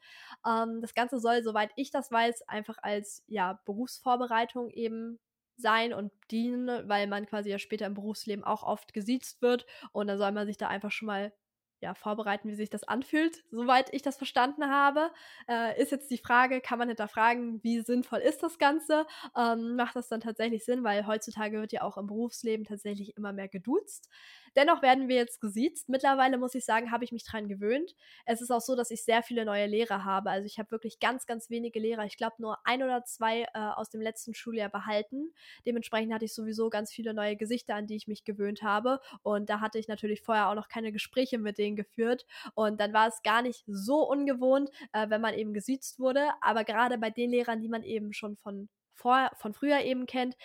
Ähm, 0.45 0.81
das 0.81 0.93
Ganze 0.93 1.19
soll, 1.19 1.43
soweit 1.43 1.71
ich 1.75 1.91
das 1.91 2.11
weiß, 2.11 2.43
einfach 2.47 2.77
als 2.81 3.23
ja, 3.27 3.59
Berufsvorbereitung 3.65 4.69
eben 4.69 5.19
sein 5.57 5.93
und 5.93 6.11
dienen, 6.31 6.87
weil 6.87 7.07
man 7.07 7.25
quasi 7.25 7.49
ja 7.49 7.59
später 7.59 7.85
im 7.87 7.95
Berufsleben 7.95 8.43
auch 8.43 8.63
oft 8.63 8.93
gesiezt 8.93 9.41
wird 9.41 9.65
und 9.91 10.07
dann 10.07 10.17
soll 10.17 10.31
man 10.31 10.47
sich 10.47 10.57
da 10.57 10.67
einfach 10.67 10.91
schon 10.91 11.07
mal 11.07 11.33
ja, 11.81 11.93
vorbereiten, 11.93 12.49
wie 12.49 12.55
sich 12.55 12.69
das 12.69 12.83
anfühlt, 12.83 13.43
soweit 13.51 13.93
ich 13.93 14.01
das 14.01 14.17
verstanden 14.17 14.69
habe. 14.69 15.11
Äh, 15.47 15.81
ist 15.81 15.91
jetzt 15.91 16.09
die 16.09 16.17
Frage, 16.17 16.61
kann 16.61 16.79
man 16.79 16.87
hinterfragen, 16.87 17.63
wie 17.63 17.81
sinnvoll 17.81 18.19
ist 18.19 18.41
das 18.41 18.57
Ganze? 18.57 19.05
Ähm, 19.37 19.75
macht 19.75 19.95
das 19.95 20.07
dann 20.07 20.21
tatsächlich 20.21 20.65
Sinn, 20.65 20.83
weil 20.83 21.05
heutzutage 21.05 21.59
wird 21.59 21.71
ja 21.71 21.81
auch 21.81 21.97
im 21.97 22.07
Berufsleben 22.07 22.65
tatsächlich 22.65 23.15
immer 23.15 23.33
mehr 23.33 23.47
geduzt. 23.47 24.09
Dennoch 24.55 24.81
werden 24.81 25.07
wir 25.07 25.15
jetzt 25.17 25.39
gesiezt. 25.39 25.87
Mittlerweile 25.87 26.39
muss 26.39 26.55
ich 26.55 26.65
sagen, 26.65 26.91
habe 26.91 27.03
ich 27.03 27.11
mich 27.11 27.23
dran 27.23 27.47
gewöhnt. 27.47 27.95
Es 28.25 28.41
ist 28.41 28.49
auch 28.49 28.61
so, 28.61 28.75
dass 28.75 28.89
ich 28.89 29.03
sehr 29.03 29.21
viele 29.21 29.45
neue 29.45 29.67
Lehrer 29.67 30.03
habe. 30.03 30.31
Also 30.31 30.47
ich 30.47 30.57
habe 30.57 30.71
wirklich 30.71 30.99
ganz, 30.99 31.27
ganz 31.27 31.51
wenige 31.51 31.79
Lehrer. 31.79 32.05
Ich 32.05 32.17
glaube 32.17 32.37
nur 32.39 32.57
ein 32.63 32.81
oder 32.81 33.03
zwei 33.03 33.43
äh, 33.53 33.59
aus 33.59 33.91
dem 33.91 34.01
letzten 34.01 34.33
Schuljahr 34.33 34.69
behalten. 34.69 35.31
Dementsprechend 35.67 36.11
hatte 36.11 36.25
ich 36.25 36.33
sowieso 36.33 36.71
ganz 36.71 36.91
viele 36.91 37.13
neue 37.13 37.35
Gesichter, 37.35 37.75
an 37.75 37.85
die 37.85 37.97
ich 37.97 38.07
mich 38.07 38.23
gewöhnt 38.23 38.63
habe. 38.63 38.99
Und 39.21 39.47
da 39.51 39.59
hatte 39.59 39.77
ich 39.77 39.87
natürlich 39.87 40.23
vorher 40.23 40.49
auch 40.49 40.55
noch 40.55 40.69
keine 40.69 40.91
Gespräche 40.91 41.37
mit 41.37 41.59
denen 41.59 41.66
geführt. 41.75 42.25
Und 42.55 42.79
dann 42.79 42.93
war 42.93 43.07
es 43.07 43.21
gar 43.23 43.41
nicht 43.41 43.63
so 43.67 44.07
ungewohnt, 44.09 44.69
äh, 44.93 45.09
wenn 45.09 45.21
man 45.21 45.33
eben 45.33 45.53
gesiezt 45.53 45.99
wurde. 45.99 46.29
Aber 46.41 46.63
gerade 46.63 46.97
bei 46.97 47.09
den 47.09 47.31
Lehrern, 47.31 47.61
die 47.61 47.69
man 47.69 47.83
eben 47.83 48.13
schon 48.13 48.37
von, 48.37 48.69
vor, 48.93 49.31
von 49.35 49.53
früher 49.53 49.81
eben 49.81 50.05
kennt, 50.05 50.35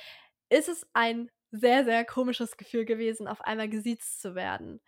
ist 0.50 0.68
es 0.68 0.86
ein 0.92 1.30
sehr, 1.50 1.84
sehr 1.84 2.04
komisches 2.04 2.56
Gefühl 2.56 2.84
gewesen, 2.84 3.28
auf 3.28 3.40
einmal 3.42 3.68
gesiezt 3.68 4.20
zu 4.20 4.34
werden. 4.34 4.80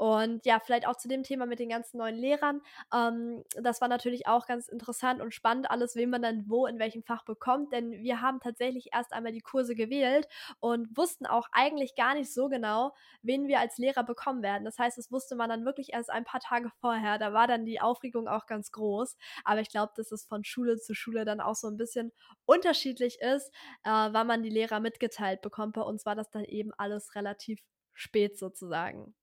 Und 0.00 0.46
ja, 0.46 0.58
vielleicht 0.60 0.86
auch 0.88 0.96
zu 0.96 1.08
dem 1.08 1.24
Thema 1.24 1.44
mit 1.44 1.58
den 1.58 1.68
ganzen 1.68 1.98
neuen 1.98 2.16
Lehrern. 2.16 2.62
Ähm, 2.90 3.44
das 3.60 3.82
war 3.82 3.88
natürlich 3.88 4.26
auch 4.26 4.46
ganz 4.46 4.66
interessant 4.66 5.20
und 5.20 5.34
spannend, 5.34 5.70
alles, 5.70 5.94
wen 5.94 6.08
man 6.08 6.22
dann 6.22 6.48
wo 6.48 6.64
in 6.66 6.78
welchem 6.78 7.02
Fach 7.02 7.22
bekommt. 7.26 7.70
Denn 7.74 7.92
wir 7.92 8.22
haben 8.22 8.40
tatsächlich 8.40 8.88
erst 8.94 9.12
einmal 9.12 9.32
die 9.32 9.42
Kurse 9.42 9.74
gewählt 9.74 10.26
und 10.58 10.96
wussten 10.96 11.26
auch 11.26 11.48
eigentlich 11.52 11.96
gar 11.96 12.14
nicht 12.14 12.32
so 12.32 12.48
genau, 12.48 12.94
wen 13.20 13.46
wir 13.46 13.60
als 13.60 13.76
Lehrer 13.76 14.02
bekommen 14.02 14.42
werden. 14.42 14.64
Das 14.64 14.78
heißt, 14.78 14.96
das 14.96 15.12
wusste 15.12 15.36
man 15.36 15.50
dann 15.50 15.66
wirklich 15.66 15.92
erst 15.92 16.08
ein 16.08 16.24
paar 16.24 16.40
Tage 16.40 16.70
vorher. 16.80 17.18
Da 17.18 17.34
war 17.34 17.46
dann 17.46 17.66
die 17.66 17.82
Aufregung 17.82 18.26
auch 18.26 18.46
ganz 18.46 18.72
groß. 18.72 19.18
Aber 19.44 19.60
ich 19.60 19.68
glaube, 19.68 19.92
dass 19.96 20.12
es 20.12 20.24
von 20.24 20.44
Schule 20.44 20.78
zu 20.78 20.94
Schule 20.94 21.26
dann 21.26 21.42
auch 21.42 21.56
so 21.56 21.68
ein 21.68 21.76
bisschen 21.76 22.10
unterschiedlich 22.46 23.20
ist, 23.20 23.52
äh, 23.84 23.90
wann 23.90 24.26
man 24.26 24.42
die 24.42 24.48
Lehrer 24.48 24.80
mitgeteilt 24.80 25.42
bekommt. 25.42 25.74
Bei 25.74 25.82
uns 25.82 26.06
war 26.06 26.14
das 26.14 26.30
dann 26.30 26.44
eben 26.46 26.72
alles 26.78 27.14
relativ 27.14 27.60
spät 27.92 28.38
sozusagen. 28.38 29.14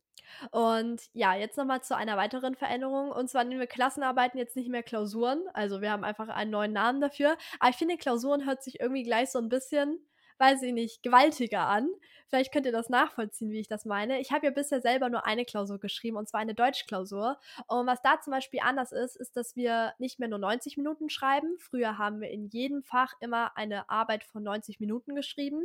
Und 0.52 1.02
ja, 1.14 1.36
jetzt 1.36 1.58
nochmal 1.58 1.82
zu 1.82 1.96
einer 1.96 2.18
weiteren 2.18 2.56
Veränderung. 2.56 3.12
Und 3.12 3.30
zwar 3.30 3.44
nehmen 3.44 3.60
wir 3.60 3.68
Klassenarbeiten 3.68 4.38
jetzt 4.38 4.56
nicht 4.56 4.70
mehr 4.70 4.84
Klausuren. 4.84 5.44
Also 5.54 5.82
wir 5.82 5.92
haben 5.92 6.04
einfach 6.04 6.30
einen 6.30 6.52
neuen 6.52 6.74
Namen 6.74 7.02
dafür. 7.02 7.38
Aber 7.60 7.70
ich 7.70 7.78
finde, 7.78 7.98
Klausuren 7.98 8.46
hört 8.46 8.64
sich 8.64 8.80
irgendwie 8.80 9.04
gleich 9.04 9.32
so 9.32 9.40
ein 9.40 9.50
bisschen, 9.50 10.00
weiß 10.38 10.62
ich 10.64 10.74
nicht, 10.74 11.04
gewaltiger 11.04 11.62
an. 11.62 11.90
Vielleicht 12.28 12.52
könnt 12.52 12.66
ihr 12.66 12.74
das 12.74 12.90
nachvollziehen, 12.90 13.52
wie 13.52 13.60
ich 13.60 13.70
das 13.70 13.86
meine. 13.86 14.20
Ich 14.20 14.32
habe 14.32 14.46
ja 14.46 14.52
bisher 14.52 14.82
selber 14.82 15.10
nur 15.10 15.26
eine 15.26 15.46
Klausur 15.46 15.80
geschrieben, 15.80 16.18
und 16.18 16.28
zwar 16.28 16.42
eine 16.42 16.54
Deutschklausur. 16.54 17.40
Und 17.68 17.88
was 17.88 18.02
da 18.02 18.20
zum 18.20 18.32
Beispiel 18.32 18.60
anders 18.62 18.92
ist, 18.92 19.16
ist, 19.16 19.38
dass 19.38 19.56
wir 19.56 19.94
nicht 19.98 20.20
mehr 20.20 20.28
nur 20.28 20.40
90 20.40 20.76
Minuten 20.76 21.10
schreiben. 21.10 21.58
Früher 21.58 21.98
haben 21.98 22.20
wir 22.20 22.30
in 22.30 22.48
jedem 22.48 22.84
Fach 22.84 23.14
immer 23.22 23.56
eine 23.56 23.90
Arbeit 23.90 24.26
von 24.26 24.44
90 24.44 24.80
Minuten 24.82 25.16
geschrieben. 25.16 25.64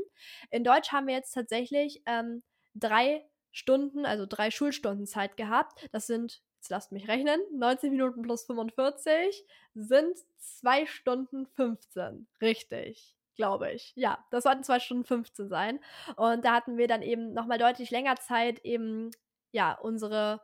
In 0.51 0.63
Deutsch 0.63 0.93
haben 0.93 1.09
wir 1.09 1.15
jetzt 1.15 1.33
tatsächlich 1.33 2.03
ähm, 2.07 2.45
drei 2.75 3.25
Stunden, 3.53 4.05
also 4.07 4.27
drei 4.27 4.51
Schulstunden 4.51 5.07
Zeit 5.07 5.37
gehabt. 5.37 5.89
Das 5.93 6.07
sind, 6.07 6.43
jetzt 6.57 6.71
lasst 6.71 6.93
mich 6.93 7.09
rechnen, 7.09 7.41
90 7.53 7.91
Minuten 7.91 8.23
plus 8.23 8.45
45 8.45 9.45
sind 9.75 10.17
zwei 10.39 10.87
Stunden 10.87 11.47
15. 11.47 12.27
Richtig 12.41 13.17
glaube 13.35 13.73
ich. 13.73 13.93
Ja, 13.97 14.25
das 14.31 14.45
sollten 14.45 14.63
zwei 14.63 14.79
Stunden 14.79 15.05
15 15.05 15.49
sein. 15.49 15.81
Und 16.17 16.45
da 16.45 16.53
hatten 16.55 16.77
wir 16.77 16.87
dann 16.87 17.03
eben 17.03 17.33
nochmal 17.33 17.59
deutlich 17.59 17.91
länger 17.91 18.17
Zeit, 18.17 18.61
eben, 18.65 19.11
ja, 19.53 19.73
unsere 19.73 20.43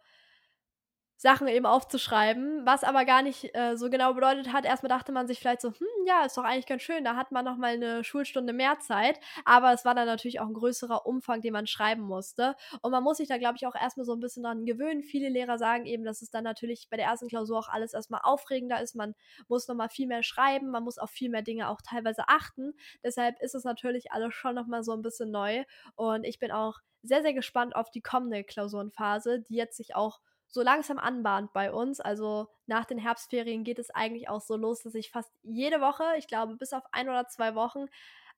Sachen 1.20 1.48
eben 1.48 1.66
aufzuschreiben, 1.66 2.64
was 2.64 2.84
aber 2.84 3.04
gar 3.04 3.22
nicht 3.22 3.52
äh, 3.52 3.76
so 3.76 3.90
genau 3.90 4.14
bedeutet 4.14 4.52
hat. 4.52 4.64
Erstmal 4.64 4.88
dachte 4.88 5.10
man 5.10 5.26
sich 5.26 5.40
vielleicht 5.40 5.60
so, 5.60 5.70
hm, 5.70 5.86
ja, 6.06 6.24
ist 6.24 6.38
doch 6.38 6.44
eigentlich 6.44 6.66
ganz 6.66 6.82
schön, 6.82 7.02
da 7.02 7.16
hat 7.16 7.32
man 7.32 7.44
noch 7.44 7.56
mal 7.56 7.74
eine 7.74 8.04
Schulstunde 8.04 8.52
mehr 8.52 8.78
Zeit, 8.78 9.18
aber 9.44 9.72
es 9.72 9.84
war 9.84 9.96
dann 9.96 10.06
natürlich 10.06 10.38
auch 10.38 10.46
ein 10.46 10.54
größerer 10.54 11.06
Umfang, 11.06 11.40
den 11.40 11.52
man 11.52 11.66
schreiben 11.66 12.02
musste 12.02 12.54
und 12.82 12.92
man 12.92 13.02
muss 13.02 13.16
sich 13.16 13.26
da 13.26 13.36
glaube 13.36 13.56
ich 13.56 13.66
auch 13.66 13.74
erstmal 13.74 14.06
so 14.06 14.12
ein 14.12 14.20
bisschen 14.20 14.44
dran 14.44 14.64
gewöhnen. 14.64 15.02
Viele 15.02 15.28
Lehrer 15.28 15.58
sagen 15.58 15.86
eben, 15.86 16.04
dass 16.04 16.22
es 16.22 16.30
dann 16.30 16.44
natürlich 16.44 16.88
bei 16.88 16.96
der 16.96 17.06
ersten 17.06 17.26
Klausur 17.28 17.58
auch 17.58 17.68
alles 17.68 17.94
erstmal 17.94 18.20
aufregender 18.22 18.80
ist, 18.80 18.94
man 18.94 19.14
muss 19.48 19.66
noch 19.66 19.74
mal 19.74 19.88
viel 19.88 20.06
mehr 20.06 20.22
schreiben, 20.22 20.70
man 20.70 20.84
muss 20.84 20.98
auf 20.98 21.10
viel 21.10 21.30
mehr 21.30 21.42
Dinge 21.42 21.68
auch 21.68 21.80
teilweise 21.82 22.28
achten. 22.28 22.74
Deshalb 23.02 23.40
ist 23.42 23.56
es 23.56 23.64
natürlich 23.64 24.12
alles 24.12 24.34
schon 24.34 24.54
noch 24.54 24.68
mal 24.68 24.84
so 24.84 24.92
ein 24.92 25.02
bisschen 25.02 25.32
neu 25.32 25.64
und 25.96 26.22
ich 26.24 26.38
bin 26.38 26.52
auch 26.52 26.78
sehr 27.02 27.22
sehr 27.22 27.34
gespannt 27.34 27.74
auf 27.74 27.90
die 27.90 28.02
kommende 28.02 28.44
Klausurenphase, 28.44 29.40
die 29.40 29.56
jetzt 29.56 29.76
sich 29.76 29.96
auch 29.96 30.20
so 30.48 30.62
langsam 30.62 30.98
anbahnt 30.98 31.52
bei 31.52 31.72
uns. 31.72 32.00
Also 32.00 32.48
nach 32.66 32.84
den 32.84 32.98
Herbstferien 32.98 33.64
geht 33.64 33.78
es 33.78 33.90
eigentlich 33.90 34.28
auch 34.28 34.40
so 34.40 34.56
los, 34.56 34.82
dass 34.82 34.94
ich 34.94 35.10
fast 35.10 35.30
jede 35.42 35.80
Woche, 35.80 36.04
ich 36.18 36.26
glaube 36.26 36.56
bis 36.56 36.72
auf 36.72 36.84
ein 36.92 37.08
oder 37.08 37.28
zwei 37.28 37.54
Wochen, 37.54 37.86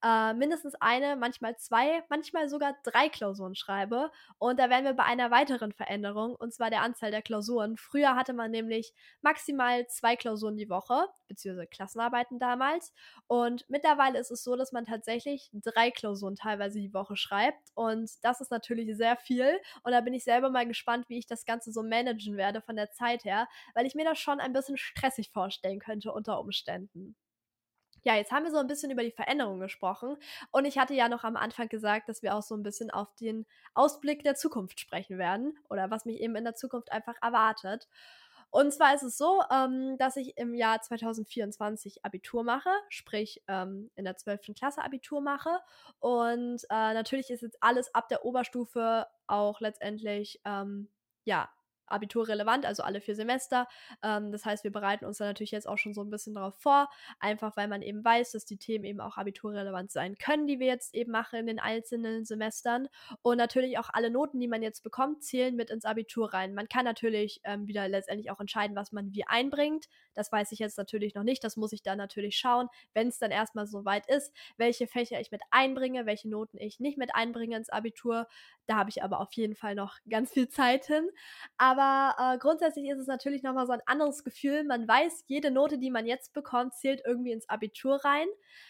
äh, 0.02 0.34
mindestens 0.34 0.74
eine, 0.80 1.16
manchmal 1.16 1.56
zwei, 1.56 2.02
manchmal 2.08 2.48
sogar 2.48 2.76
drei 2.84 3.08
Klausuren 3.08 3.54
schreibe. 3.54 4.10
Und 4.38 4.58
da 4.58 4.70
wären 4.70 4.84
wir 4.84 4.94
bei 4.94 5.04
einer 5.04 5.30
weiteren 5.30 5.72
Veränderung, 5.72 6.34
und 6.34 6.52
zwar 6.52 6.70
der 6.70 6.82
Anzahl 6.82 7.10
der 7.10 7.22
Klausuren. 7.22 7.76
Früher 7.76 8.14
hatte 8.14 8.32
man 8.32 8.50
nämlich 8.50 8.92
maximal 9.22 9.86
zwei 9.88 10.16
Klausuren 10.16 10.56
die 10.56 10.70
Woche, 10.70 11.06
beziehungsweise 11.28 11.66
Klassenarbeiten 11.66 12.38
damals. 12.38 12.92
Und 13.26 13.68
mittlerweile 13.68 14.18
ist 14.18 14.30
es 14.30 14.42
so, 14.42 14.56
dass 14.56 14.72
man 14.72 14.84
tatsächlich 14.86 15.50
drei 15.52 15.90
Klausuren 15.90 16.36
teilweise 16.36 16.80
die 16.80 16.94
Woche 16.94 17.16
schreibt. 17.16 17.70
Und 17.74 18.10
das 18.22 18.40
ist 18.40 18.50
natürlich 18.50 18.96
sehr 18.96 19.16
viel. 19.16 19.60
Und 19.82 19.92
da 19.92 20.00
bin 20.00 20.14
ich 20.14 20.24
selber 20.24 20.50
mal 20.50 20.66
gespannt, 20.66 21.08
wie 21.08 21.18
ich 21.18 21.26
das 21.26 21.44
Ganze 21.44 21.72
so 21.72 21.82
managen 21.82 22.36
werde 22.36 22.62
von 22.62 22.76
der 22.76 22.90
Zeit 22.92 23.24
her, 23.24 23.48
weil 23.74 23.86
ich 23.86 23.94
mir 23.94 24.04
das 24.04 24.18
schon 24.18 24.40
ein 24.40 24.52
bisschen 24.52 24.76
stressig 24.76 25.30
vorstellen 25.30 25.78
könnte 25.78 26.12
unter 26.12 26.40
Umständen. 26.40 27.16
Ja, 28.02 28.14
jetzt 28.16 28.32
haben 28.32 28.44
wir 28.44 28.50
so 28.50 28.58
ein 28.58 28.66
bisschen 28.66 28.90
über 28.90 29.02
die 29.02 29.10
Veränderung 29.10 29.60
gesprochen 29.60 30.16
und 30.50 30.64
ich 30.64 30.78
hatte 30.78 30.94
ja 30.94 31.08
noch 31.08 31.24
am 31.24 31.36
Anfang 31.36 31.68
gesagt, 31.68 32.08
dass 32.08 32.22
wir 32.22 32.34
auch 32.34 32.42
so 32.42 32.54
ein 32.54 32.62
bisschen 32.62 32.90
auf 32.90 33.14
den 33.14 33.46
Ausblick 33.74 34.22
der 34.22 34.34
Zukunft 34.34 34.80
sprechen 34.80 35.18
werden 35.18 35.58
oder 35.68 35.90
was 35.90 36.04
mich 36.04 36.20
eben 36.20 36.36
in 36.36 36.44
der 36.44 36.54
Zukunft 36.54 36.92
einfach 36.92 37.16
erwartet. 37.22 37.88
Und 38.50 38.72
zwar 38.72 38.94
ist 38.94 39.04
es 39.04 39.16
so, 39.16 39.42
ähm, 39.52 39.96
dass 39.98 40.16
ich 40.16 40.36
im 40.36 40.54
Jahr 40.54 40.80
2024 40.80 42.04
Abitur 42.04 42.42
mache, 42.42 42.70
sprich 42.88 43.42
ähm, 43.46 43.90
in 43.94 44.04
der 44.04 44.16
12. 44.16 44.54
Klasse 44.56 44.82
Abitur 44.82 45.20
mache. 45.20 45.60
Und 46.00 46.64
äh, 46.64 46.94
natürlich 46.94 47.30
ist 47.30 47.42
jetzt 47.42 47.62
alles 47.62 47.94
ab 47.94 48.08
der 48.08 48.24
Oberstufe 48.24 49.06
auch 49.28 49.60
letztendlich 49.60 50.40
ähm, 50.44 50.88
ja 51.24 51.48
Abitur 51.90 52.28
relevant, 52.28 52.66
also 52.66 52.82
alle 52.82 53.00
vier 53.00 53.14
Semester. 53.14 53.66
Ähm, 54.02 54.32
das 54.32 54.44
heißt, 54.44 54.64
wir 54.64 54.72
bereiten 54.72 55.04
uns 55.04 55.18
da 55.18 55.24
natürlich 55.26 55.50
jetzt 55.50 55.68
auch 55.68 55.78
schon 55.78 55.94
so 55.94 56.02
ein 56.02 56.10
bisschen 56.10 56.34
darauf 56.34 56.54
vor, 56.58 56.88
einfach 57.18 57.56
weil 57.56 57.68
man 57.68 57.82
eben 57.82 58.04
weiß, 58.04 58.32
dass 58.32 58.44
die 58.44 58.56
Themen 58.56 58.84
eben 58.84 59.00
auch 59.00 59.16
abiturrelevant 59.16 59.90
sein 59.90 60.16
können, 60.16 60.46
die 60.46 60.58
wir 60.60 60.66
jetzt 60.66 60.94
eben 60.94 61.12
machen 61.12 61.40
in 61.40 61.46
den 61.46 61.60
einzelnen 61.60 62.24
Semestern. 62.24 62.88
Und 63.22 63.36
natürlich 63.38 63.78
auch 63.78 63.90
alle 63.92 64.10
Noten, 64.10 64.40
die 64.40 64.48
man 64.48 64.62
jetzt 64.62 64.82
bekommt, 64.82 65.22
zählen 65.22 65.54
mit 65.56 65.70
ins 65.70 65.84
Abitur 65.84 66.32
rein. 66.32 66.54
Man 66.54 66.68
kann 66.68 66.84
natürlich 66.84 67.40
ähm, 67.44 67.66
wieder 67.66 67.88
letztendlich 67.88 68.30
auch 68.30 68.40
entscheiden, 68.40 68.76
was 68.76 68.92
man 68.92 69.12
wie 69.12 69.24
einbringt. 69.26 69.86
Das 70.14 70.30
weiß 70.32 70.52
ich 70.52 70.58
jetzt 70.58 70.78
natürlich 70.78 71.14
noch 71.14 71.22
nicht. 71.22 71.42
Das 71.44 71.56
muss 71.56 71.72
ich 71.72 71.82
dann 71.82 71.98
natürlich 71.98 72.36
schauen, 72.36 72.68
wenn 72.94 73.08
es 73.08 73.18
dann 73.18 73.30
erstmal 73.30 73.66
so 73.66 73.84
weit 73.84 74.06
ist, 74.08 74.32
welche 74.56 74.86
Fächer 74.86 75.20
ich 75.20 75.30
mit 75.30 75.42
einbringe, 75.50 76.06
welche 76.06 76.28
Noten 76.28 76.58
ich 76.58 76.80
nicht 76.80 76.98
mit 76.98 77.14
einbringe 77.14 77.56
ins 77.56 77.70
Abitur. 77.70 78.26
Da 78.70 78.76
habe 78.76 78.90
ich 78.90 79.02
aber 79.02 79.18
auf 79.18 79.32
jeden 79.32 79.56
Fall 79.56 79.74
noch 79.74 79.96
ganz 80.08 80.30
viel 80.30 80.48
Zeit 80.48 80.86
hin. 80.86 81.10
Aber 81.58 82.14
äh, 82.16 82.38
grundsätzlich 82.38 82.88
ist 82.88 83.00
es 83.00 83.08
natürlich 83.08 83.42
nochmal 83.42 83.66
so 83.66 83.72
ein 83.72 83.82
anderes 83.84 84.22
Gefühl. 84.22 84.62
Man 84.62 84.86
weiß, 84.86 85.24
jede 85.26 85.50
Note, 85.50 85.76
die 85.76 85.90
man 85.90 86.06
jetzt 86.06 86.32
bekommt, 86.34 86.74
zählt 86.74 87.02
irgendwie 87.04 87.32
ins 87.32 87.48
Abitur 87.48 87.96
rein. 88.04 88.28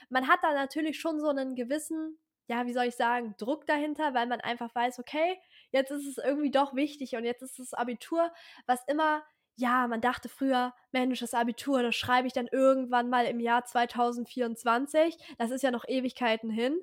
Man 0.08 0.26
hat 0.26 0.38
da 0.40 0.54
natürlich 0.54 0.98
schon 0.98 1.20
so 1.20 1.28
einen 1.28 1.54
gewissen, 1.54 2.18
ja, 2.48 2.64
wie 2.64 2.72
soll 2.72 2.86
ich 2.86 2.96
sagen, 2.96 3.34
Druck 3.36 3.66
dahinter, 3.66 4.14
weil 4.14 4.26
man 4.26 4.40
einfach 4.40 4.74
weiß, 4.74 5.00
okay, 5.00 5.38
jetzt 5.70 5.90
ist 5.90 6.06
es 6.06 6.16
irgendwie 6.16 6.50
doch 6.50 6.74
wichtig 6.74 7.14
und 7.16 7.26
jetzt 7.26 7.42
ist 7.42 7.58
das 7.58 7.74
Abitur, 7.74 8.32
was 8.66 8.82
immer 8.88 9.22
ja, 9.56 9.86
man 9.86 10.00
dachte 10.00 10.30
früher, 10.30 10.72
Mensch, 10.92 11.20
das 11.20 11.34
Abitur, 11.34 11.82
das 11.82 11.94
schreibe 11.94 12.26
ich 12.26 12.32
dann 12.32 12.46
irgendwann 12.50 13.10
mal 13.10 13.26
im 13.26 13.40
Jahr 13.40 13.66
2024. 13.66 15.18
Das 15.36 15.50
ist 15.50 15.62
ja 15.62 15.70
noch 15.70 15.84
Ewigkeiten 15.86 16.48
hin 16.48 16.80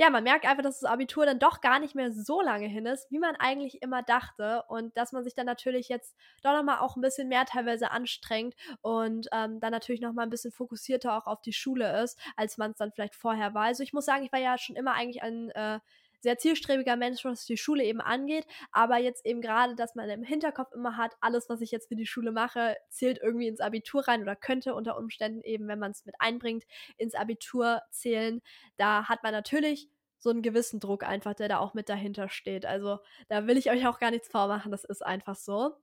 ja, 0.00 0.08
man 0.08 0.24
merkt 0.24 0.46
einfach, 0.46 0.62
dass 0.62 0.80
das 0.80 0.90
Abitur 0.90 1.26
dann 1.26 1.38
doch 1.38 1.60
gar 1.60 1.78
nicht 1.78 1.94
mehr 1.94 2.10
so 2.10 2.40
lange 2.40 2.66
hin 2.66 2.86
ist, 2.86 3.10
wie 3.10 3.18
man 3.18 3.36
eigentlich 3.36 3.82
immer 3.82 4.02
dachte. 4.02 4.64
Und 4.66 4.96
dass 4.96 5.12
man 5.12 5.24
sich 5.24 5.34
dann 5.34 5.44
natürlich 5.44 5.90
jetzt 5.90 6.16
doch 6.42 6.54
nochmal 6.54 6.78
auch 6.78 6.96
ein 6.96 7.02
bisschen 7.02 7.28
mehr 7.28 7.44
teilweise 7.44 7.90
anstrengt 7.90 8.54
und 8.80 9.28
ähm, 9.30 9.60
dann 9.60 9.72
natürlich 9.72 10.00
nochmal 10.00 10.24
ein 10.24 10.30
bisschen 10.30 10.52
fokussierter 10.52 11.18
auch 11.18 11.26
auf 11.26 11.42
die 11.42 11.52
Schule 11.52 12.02
ist, 12.02 12.18
als 12.34 12.56
man 12.56 12.70
es 12.70 12.78
dann 12.78 12.92
vielleicht 12.92 13.14
vorher 13.14 13.52
war. 13.52 13.64
Also 13.64 13.82
ich 13.82 13.92
muss 13.92 14.06
sagen, 14.06 14.24
ich 14.24 14.32
war 14.32 14.40
ja 14.40 14.56
schon 14.56 14.74
immer 14.74 14.94
eigentlich 14.94 15.22
ein 15.22 15.50
äh, 15.50 15.80
sehr 16.20 16.38
zielstrebiger 16.38 16.96
Mensch, 16.96 17.24
was 17.24 17.44
die 17.44 17.56
Schule 17.56 17.84
eben 17.84 18.00
angeht. 18.00 18.46
Aber 18.72 18.98
jetzt 18.98 19.24
eben 19.26 19.40
gerade, 19.40 19.74
dass 19.74 19.94
man 19.94 20.08
im 20.10 20.22
Hinterkopf 20.22 20.72
immer 20.72 20.96
hat, 20.96 21.14
alles, 21.20 21.48
was 21.48 21.60
ich 21.60 21.70
jetzt 21.70 21.88
für 21.88 21.96
die 21.96 22.06
Schule 22.06 22.32
mache, 22.32 22.76
zählt 22.88 23.18
irgendwie 23.22 23.48
ins 23.48 23.60
Abitur 23.60 24.06
rein 24.06 24.22
oder 24.22 24.36
könnte 24.36 24.74
unter 24.74 24.96
Umständen 24.98 25.42
eben, 25.42 25.68
wenn 25.68 25.78
man 25.78 25.92
es 25.92 26.04
mit 26.04 26.14
einbringt, 26.18 26.64
ins 26.96 27.14
Abitur 27.14 27.82
zählen. 27.90 28.42
Da 28.76 29.08
hat 29.08 29.22
man 29.22 29.32
natürlich 29.32 29.88
so 30.18 30.30
einen 30.30 30.42
gewissen 30.42 30.80
Druck 30.80 31.02
einfach, 31.02 31.34
der 31.34 31.48
da 31.48 31.58
auch 31.58 31.74
mit 31.74 31.88
dahinter 31.88 32.28
steht. 32.28 32.66
Also 32.66 32.98
da 33.28 33.46
will 33.46 33.56
ich 33.56 33.70
euch 33.70 33.86
auch 33.86 33.98
gar 33.98 34.10
nichts 34.10 34.28
vormachen, 34.28 34.70
das 34.70 34.84
ist 34.84 35.04
einfach 35.04 35.34
so. 35.34 35.76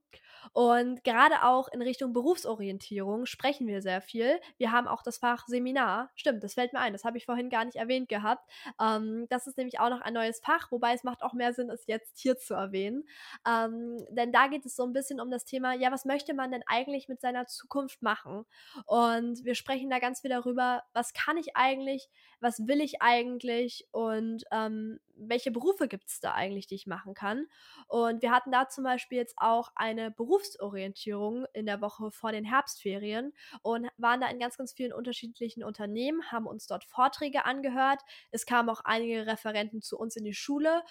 Und 0.54 1.04
gerade 1.04 1.44
auch 1.44 1.68
in 1.68 1.82
Richtung 1.82 2.14
Berufsorientierung 2.14 3.26
sprechen 3.26 3.68
wir 3.68 3.82
sehr 3.82 4.02
viel. 4.02 4.40
Wir 4.58 4.72
haben 4.72 4.88
auch 4.88 5.04
das 5.04 5.18
Fach 5.18 5.48
Seminar. 5.48 6.10
Stimmt, 6.16 6.44
das 6.44 6.56
fällt 6.56 6.74
mir 6.74 6.80
ein, 6.80 6.94
das 6.94 7.04
habe 7.04 7.18
ich 7.18 7.26
vorhin 7.26 7.50
gar 7.50 7.66
nicht 7.66 7.78
erwähnt 7.78 8.10
gehabt. 8.10 8.50
Ähm, 8.82 9.26
das 9.30 9.48
ist 9.48 9.58
nämlich 9.58 9.80
auch 9.80 9.90
noch 9.90 10.02
ein 10.02 10.14
neues 10.14 10.40
Fach, 10.40 10.72
wobei 10.72 10.94
es 10.94 11.04
macht 11.04 11.24
auch 11.24 11.34
mehr 11.34 11.54
Sinn, 11.54 11.70
es 11.70 11.86
jetzt 11.88 12.20
hier 12.20 12.38
zu 12.38 12.54
erwähnen. 12.54 13.04
Ähm, 13.48 13.98
denn 14.10 14.32
da 14.32 14.48
geht 14.48 14.66
es 14.66 14.76
so 14.76 14.84
ein 14.84 14.94
bisschen 14.94 15.20
um 15.20 15.32
das 15.32 15.46
Thema, 15.46 15.74
ja, 15.74 15.92
was 15.92 16.06
möchte 16.06 16.34
man 16.34 16.52
denn 16.52 16.64
eigentlich 16.68 17.08
mit 17.08 17.22
seiner 17.22 17.48
Zukunft 17.48 18.02
machen? 18.02 18.46
Und 18.86 19.44
wir 19.44 19.56
sprechen 19.56 19.90
da 19.90 20.00
ganz 20.00 20.22
viel 20.22 20.30
darüber, 20.30 20.84
was 20.94 21.14
kann 21.14 21.38
ich 21.38 21.56
eigentlich, 21.56 22.10
was 22.40 22.68
will 22.68 22.82
ich 22.82 23.02
eigentlich 23.02 23.88
und 23.92 24.44
ähm, 24.52 25.00
welche 25.18 25.52
Berufe 25.52 25.88
gibt 25.88 26.08
es 26.08 26.20
da 26.20 26.34
eigentlich, 26.34 26.68
die 26.68 26.76
ich 26.76 26.88
machen 26.88 27.14
kann. 27.14 27.46
Und 27.88 28.22
wir 28.22 28.32
hatten 28.32 28.52
da 28.52 28.70
zum 28.70 28.84
Beispiel 28.84 29.18
jetzt 29.18 29.36
auch 29.38 29.72
eine 29.76 30.12
Berufsorientierung 30.12 31.46
in 31.54 31.66
der 31.66 31.82
Woche 31.82 32.12
vor 32.12 32.32
den 32.32 32.46
Herbstferien 32.46 33.34
und 33.62 33.88
waren 33.98 34.22
da 34.22 34.28
in 34.28 34.40
ganz, 34.40 34.58
ganz 34.58 34.74
vielen 34.74 34.94
unterschiedlichen 34.94 35.64
Unternehmen, 35.64 36.32
haben 36.32 36.48
uns 36.48 36.68
dort 36.68 36.84
Vorträge 36.86 37.46
angehört. 37.46 38.02
Es 38.32 38.46
kamen 38.46 38.70
auch 38.70 38.82
einige 38.84 39.28
Referenten 39.28 39.82
zu 39.82 39.98
uns 39.98 40.16
in 40.16 40.24
die 40.24 40.34
Schule 40.34 40.84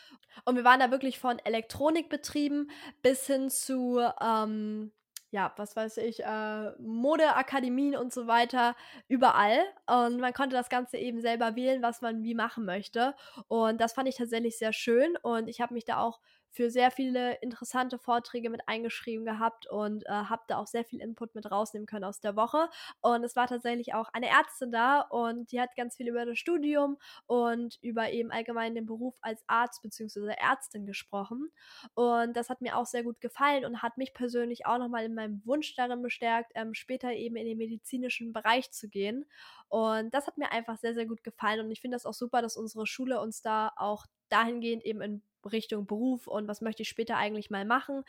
und 0.45 0.56
wir 0.56 0.64
waren 0.64 0.80
da 0.80 0.90
wirklich 0.90 1.18
von 1.18 1.38
Elektronikbetrieben 1.38 2.71
bis 3.02 3.26
hin 3.26 3.50
zu 3.50 4.00
ähm, 4.21 4.92
ja, 5.30 5.52
was 5.56 5.76
weiß 5.76 5.99
ich, 5.99 6.25
äh, 6.25 6.71
Modeakademien 6.78 7.97
und 7.97 8.12
so 8.12 8.26
weiter, 8.26 8.76
überall. 9.09 9.59
Und 9.87 10.21
man 10.21 10.33
konnte 10.33 10.56
das 10.56 10.68
Ganze 10.68 10.99
eben 10.99 11.21
selber 11.21 11.56
wählen, 11.56 11.83
was 11.83 12.00
man 12.00 12.23
wie 12.23 12.35
machen 12.35 12.64
möchte. 12.64 13.14
Und 13.49 13.80
das 13.80 13.92
fand 13.92 14.09
ich 14.09 14.16
tatsächlich 14.16 14.59
sehr 14.59 14.73
schön. 14.73 15.16
Und 15.23 15.49
ich 15.49 15.61
habe 15.61 15.75
mich 15.75 15.85
da 15.85 15.99
auch 15.99 16.21
für 16.50 16.70
sehr 16.70 16.90
viele 16.90 17.34
interessante 17.40 17.98
Vorträge 17.98 18.50
mit 18.50 18.62
eingeschrieben 18.66 19.24
gehabt 19.24 19.66
und 19.68 20.06
äh, 20.06 20.10
habe 20.10 20.42
da 20.48 20.58
auch 20.58 20.66
sehr 20.66 20.84
viel 20.84 21.00
Input 21.00 21.34
mit 21.34 21.50
rausnehmen 21.50 21.86
können 21.86 22.04
aus 22.04 22.20
der 22.20 22.36
Woche. 22.36 22.68
Und 23.00 23.24
es 23.24 23.36
war 23.36 23.46
tatsächlich 23.46 23.94
auch 23.94 24.08
eine 24.12 24.28
Ärztin 24.28 24.72
da 24.72 25.00
und 25.00 25.52
die 25.52 25.60
hat 25.60 25.76
ganz 25.76 25.96
viel 25.96 26.08
über 26.08 26.24
das 26.24 26.38
Studium 26.38 26.98
und 27.26 27.78
über 27.82 28.10
eben 28.10 28.30
allgemein 28.30 28.74
den 28.74 28.86
Beruf 28.86 29.16
als 29.20 29.44
Arzt 29.46 29.82
bzw. 29.82 30.34
Ärztin 30.38 30.86
gesprochen. 30.86 31.50
Und 31.94 32.36
das 32.36 32.48
hat 32.50 32.60
mir 32.60 32.76
auch 32.76 32.86
sehr 32.86 33.02
gut 33.02 33.20
gefallen 33.20 33.64
und 33.64 33.82
hat 33.82 33.98
mich 33.98 34.14
persönlich 34.14 34.66
auch 34.66 34.78
nochmal 34.78 35.04
in 35.04 35.14
meinem 35.14 35.42
Wunsch 35.44 35.74
darin 35.74 36.02
bestärkt, 36.02 36.52
ähm, 36.54 36.74
später 36.74 37.12
eben 37.12 37.36
in 37.36 37.46
den 37.46 37.58
medizinischen 37.58 38.32
Bereich 38.32 38.70
zu 38.72 38.88
gehen. 38.88 39.26
Und 39.68 40.14
das 40.14 40.26
hat 40.26 40.38
mir 40.38 40.52
einfach 40.52 40.78
sehr, 40.78 40.94
sehr 40.94 41.06
gut 41.06 41.24
gefallen. 41.24 41.60
Und 41.60 41.70
ich 41.70 41.80
finde 41.80 41.96
das 41.96 42.06
auch 42.06 42.14
super, 42.14 42.42
dass 42.42 42.56
unsere 42.56 42.86
Schule 42.86 43.20
uns 43.20 43.42
da 43.42 43.72
auch 43.76 44.06
dahingehend 44.28 44.84
eben 44.84 45.00
in 45.00 45.22
Richtung 45.46 45.86
Beruf 45.86 46.26
und 46.26 46.48
was 46.48 46.60
möchte 46.60 46.82
ich 46.82 46.88
später 46.88 47.16
eigentlich 47.16 47.50
mal 47.50 47.64
machen, 47.64 48.04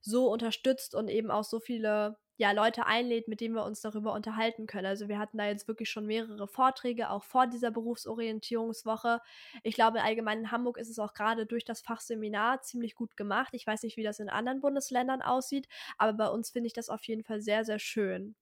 so 0.00 0.30
unterstützt 0.30 0.94
und 0.94 1.08
eben 1.08 1.30
auch 1.30 1.44
so 1.44 1.60
viele 1.60 2.18
ja, 2.36 2.52
Leute 2.52 2.86
einlädt, 2.86 3.28
mit 3.28 3.40
denen 3.42 3.54
wir 3.54 3.64
uns 3.66 3.82
darüber 3.82 4.14
unterhalten 4.14 4.66
können. 4.66 4.86
Also 4.86 5.08
wir 5.08 5.18
hatten 5.18 5.36
da 5.36 5.46
jetzt 5.46 5.68
wirklich 5.68 5.90
schon 5.90 6.06
mehrere 6.06 6.48
Vorträge, 6.48 7.10
auch 7.10 7.22
vor 7.22 7.46
dieser 7.46 7.70
Berufsorientierungswoche. 7.70 9.20
Ich 9.62 9.74
glaube, 9.74 10.02
allgemein 10.02 10.38
in 10.40 10.50
Hamburg 10.50 10.78
ist 10.78 10.88
es 10.88 10.98
auch 10.98 11.12
gerade 11.12 11.44
durch 11.46 11.64
das 11.66 11.82
Fachseminar 11.82 12.62
ziemlich 12.62 12.94
gut 12.94 13.16
gemacht. 13.18 13.50
Ich 13.52 13.66
weiß 13.66 13.82
nicht, 13.82 13.98
wie 13.98 14.02
das 14.04 14.20
in 14.20 14.30
anderen 14.30 14.60
Bundesländern 14.60 15.20
aussieht, 15.20 15.68
aber 15.98 16.14
bei 16.14 16.28
uns 16.28 16.50
finde 16.50 16.68
ich 16.68 16.72
das 16.72 16.88
auf 16.88 17.04
jeden 17.04 17.24
Fall 17.24 17.42
sehr, 17.42 17.64
sehr 17.66 17.78
schön. 17.78 18.36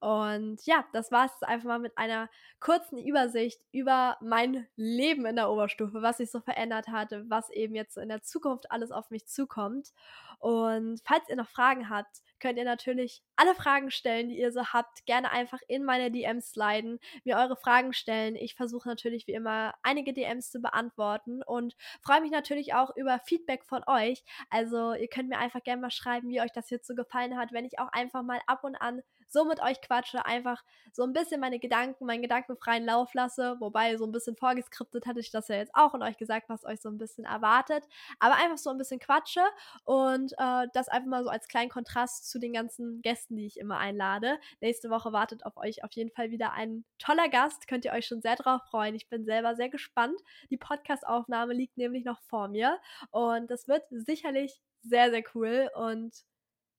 Und 0.00 0.64
ja, 0.66 0.84
das 0.92 1.12
war 1.12 1.26
es 1.26 1.42
einfach 1.42 1.68
mal 1.68 1.78
mit 1.78 1.96
einer 1.98 2.28
kurzen 2.60 2.98
Übersicht 2.98 3.60
über 3.72 4.16
mein 4.20 4.66
Leben 4.76 5.26
in 5.26 5.36
der 5.36 5.50
Oberstufe, 5.50 6.02
was 6.02 6.18
sich 6.18 6.30
so 6.30 6.40
verändert 6.40 6.88
hatte, 6.88 7.24
was 7.28 7.50
eben 7.50 7.74
jetzt 7.74 7.96
in 7.96 8.08
der 8.08 8.22
Zukunft 8.22 8.70
alles 8.70 8.90
auf 8.90 9.10
mich 9.10 9.26
zukommt. 9.26 9.92
Und 10.38 11.00
falls 11.04 11.28
ihr 11.28 11.36
noch 11.36 11.48
Fragen 11.48 11.88
habt, 11.88 12.18
könnt 12.38 12.58
ihr 12.58 12.64
natürlich 12.64 13.22
alle 13.36 13.54
Fragen 13.54 13.90
stellen, 13.90 14.28
die 14.28 14.38
ihr 14.38 14.52
so 14.52 14.66
habt. 14.66 15.06
Gerne 15.06 15.30
einfach 15.30 15.60
in 15.68 15.84
meine 15.84 16.10
DMs 16.10 16.50
sliden, 16.50 16.98
mir 17.24 17.38
eure 17.38 17.56
Fragen 17.56 17.94
stellen. 17.94 18.36
Ich 18.36 18.54
versuche 18.54 18.86
natürlich 18.86 19.26
wie 19.26 19.32
immer 19.32 19.72
einige 19.82 20.12
DMs 20.12 20.50
zu 20.50 20.60
beantworten 20.60 21.42
und 21.42 21.74
freue 22.02 22.20
mich 22.20 22.30
natürlich 22.30 22.74
auch 22.74 22.94
über 22.96 23.18
Feedback 23.24 23.64
von 23.64 23.82
euch. 23.86 24.22
Also 24.50 24.92
ihr 24.92 25.08
könnt 25.08 25.30
mir 25.30 25.38
einfach 25.38 25.62
gerne 25.62 25.80
mal 25.80 25.90
schreiben, 25.90 26.28
wie 26.28 26.42
euch 26.42 26.52
das 26.52 26.68
so 26.68 26.94
gefallen 26.94 27.38
hat, 27.38 27.52
wenn 27.52 27.64
ich 27.64 27.78
auch 27.78 27.88
einfach 27.92 28.22
mal 28.22 28.40
ab 28.46 28.64
und 28.64 28.76
an 28.76 29.00
so 29.34 29.44
mit 29.44 29.60
euch 29.60 29.80
quatsche, 29.82 30.24
einfach 30.24 30.64
so 30.92 31.02
ein 31.02 31.12
bisschen 31.12 31.40
meine 31.40 31.58
Gedanken, 31.58 32.06
meinen 32.06 32.22
gedankenfreien 32.22 32.86
Lauf 32.86 33.12
lasse. 33.14 33.56
Wobei 33.58 33.96
so 33.96 34.06
ein 34.06 34.12
bisschen 34.12 34.36
vorgeskriptet 34.36 35.06
hatte 35.06 35.20
ich 35.20 35.30
das 35.30 35.48
ja 35.48 35.56
jetzt 35.56 35.74
auch 35.74 35.92
und 35.92 36.02
euch 36.02 36.16
gesagt, 36.16 36.48
was 36.48 36.64
euch 36.64 36.80
so 36.80 36.88
ein 36.88 36.98
bisschen 36.98 37.24
erwartet. 37.24 37.84
Aber 38.20 38.36
einfach 38.36 38.58
so 38.58 38.70
ein 38.70 38.78
bisschen 38.78 39.00
quatsche 39.00 39.42
und 39.84 40.32
äh, 40.38 40.66
das 40.72 40.88
einfach 40.88 41.08
mal 41.08 41.24
so 41.24 41.30
als 41.30 41.48
kleinen 41.48 41.68
Kontrast 41.68 42.30
zu 42.30 42.38
den 42.38 42.52
ganzen 42.52 43.02
Gästen, 43.02 43.36
die 43.36 43.46
ich 43.46 43.58
immer 43.58 43.78
einlade. 43.78 44.38
Nächste 44.60 44.88
Woche 44.88 45.12
wartet 45.12 45.44
auf 45.44 45.56
euch 45.56 45.82
auf 45.84 45.92
jeden 45.92 46.10
Fall 46.10 46.30
wieder 46.30 46.52
ein 46.52 46.84
toller 46.98 47.28
Gast. 47.28 47.66
Könnt 47.66 47.84
ihr 47.84 47.92
euch 47.92 48.06
schon 48.06 48.22
sehr 48.22 48.36
drauf 48.36 48.62
freuen. 48.70 48.94
Ich 48.94 49.08
bin 49.08 49.24
selber 49.24 49.56
sehr 49.56 49.68
gespannt. 49.68 50.20
Die 50.50 50.56
Podcast-Aufnahme 50.56 51.54
liegt 51.54 51.76
nämlich 51.76 52.04
noch 52.04 52.20
vor 52.22 52.48
mir 52.48 52.78
und 53.10 53.50
das 53.50 53.66
wird 53.66 53.82
sicherlich 53.90 54.62
sehr, 54.82 55.10
sehr 55.10 55.24
cool 55.34 55.70
und 55.74 56.24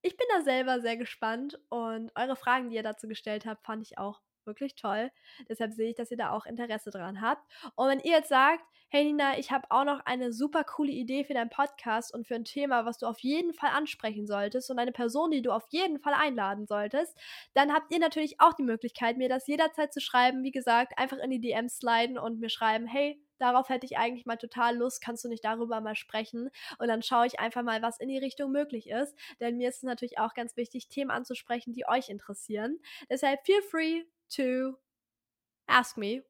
ich 0.06 0.18
bin 0.18 0.28
da 0.36 0.44
selber 0.44 0.82
sehr 0.82 0.98
gespannt 0.98 1.60
und 1.70 2.12
eure 2.16 2.36
Fragen, 2.36 2.70
die 2.70 2.76
ihr 2.76 2.84
dazu 2.84 3.08
gestellt 3.08 3.48
habt, 3.48 3.66
fand 3.66 3.82
ich 3.82 3.98
auch 3.98 4.22
wirklich 4.46 4.76
toll. 4.76 5.10
Deshalb 5.50 5.74
sehe 5.74 5.90
ich, 5.90 5.96
dass 5.96 6.12
ihr 6.12 6.18
da 6.18 6.30
auch 6.30 6.46
Interesse 6.46 6.92
dran 6.92 7.22
habt. 7.22 7.42
Und 7.74 7.90
wenn 7.90 8.00
ihr 8.02 8.12
jetzt 8.12 8.30
sagt, 8.30 8.64
hey 8.90 9.04
Nina, 9.04 9.40
ich 9.40 9.52
habe 9.52 9.66
auch 9.72 9.84
noch 9.84 10.06
eine 10.06 10.32
super 10.32 10.64
coole 10.64 10.92
Idee 10.92 11.24
für 11.24 11.34
deinen 11.34 11.50
Podcast 11.50 12.14
und 12.14 12.28
für 12.28 12.36
ein 12.36 12.46
Thema, 12.46 12.86
was 12.86 13.00
du 13.00 13.08
auf 13.08 13.20
jeden 13.22 13.56
Fall 13.56 13.72
ansprechen 13.72 14.28
solltest 14.28 14.70
und 14.70 14.78
eine 14.78 14.92
Person, 14.92 15.32
die 15.32 15.42
du 15.42 15.52
auf 15.52 15.66
jeden 15.70 16.00
Fall 16.00 16.14
einladen 16.14 16.68
solltest, 16.68 17.18
dann 17.56 17.74
habt 17.74 17.92
ihr 17.92 18.00
natürlich 18.00 18.40
auch 18.40 18.54
die 18.54 18.64
Möglichkeit, 18.64 19.18
mir 19.18 19.28
das 19.28 19.48
jederzeit 19.48 19.92
zu 19.92 20.02
schreiben. 20.02 20.44
Wie 20.44 20.52
gesagt, 20.52 21.00
einfach 21.00 21.18
in 21.18 21.32
die 21.32 21.42
DMs 21.42 21.78
sliden 21.78 22.20
und 22.20 22.40
mir 22.40 22.50
schreiben, 22.50 22.86
hey, 22.86 23.20
darauf 23.40 23.70
hätte 23.70 23.86
ich 23.86 23.98
eigentlich 23.98 24.26
mal 24.26 24.38
total 24.38 24.78
Lust, 24.78 25.02
kannst 25.02 25.24
du 25.24 25.30
nicht 25.30 25.46
darüber 25.46 25.82
mal 25.82 25.96
sprechen? 25.96 26.50
Und 26.80 26.88
dann 26.88 27.02
schaue 27.02 27.28
ich 27.28 27.40
einfach 27.40 27.64
mal, 27.64 27.82
was 27.82 28.00
in 28.00 28.10
die 28.10 28.18
Richtung 28.18 28.52
möglich 28.52 28.90
ist. 28.90 29.16
Denn 29.40 29.58
mir 29.58 29.70
ist 29.70 29.78
es 29.78 29.84
natürlich 29.84 30.20
auch 30.20 30.34
ganz 30.34 30.56
wichtig, 30.58 30.88
Themen 30.90 31.12
anzusprechen, 31.12 31.74
die 31.74 31.88
euch 31.88 32.10
interessieren. 32.10 32.80
Deshalb 33.10 33.46
feel 33.46 33.62
free 33.62 34.04
to 34.30 34.78
ask 35.68 35.98
me, 35.98 36.24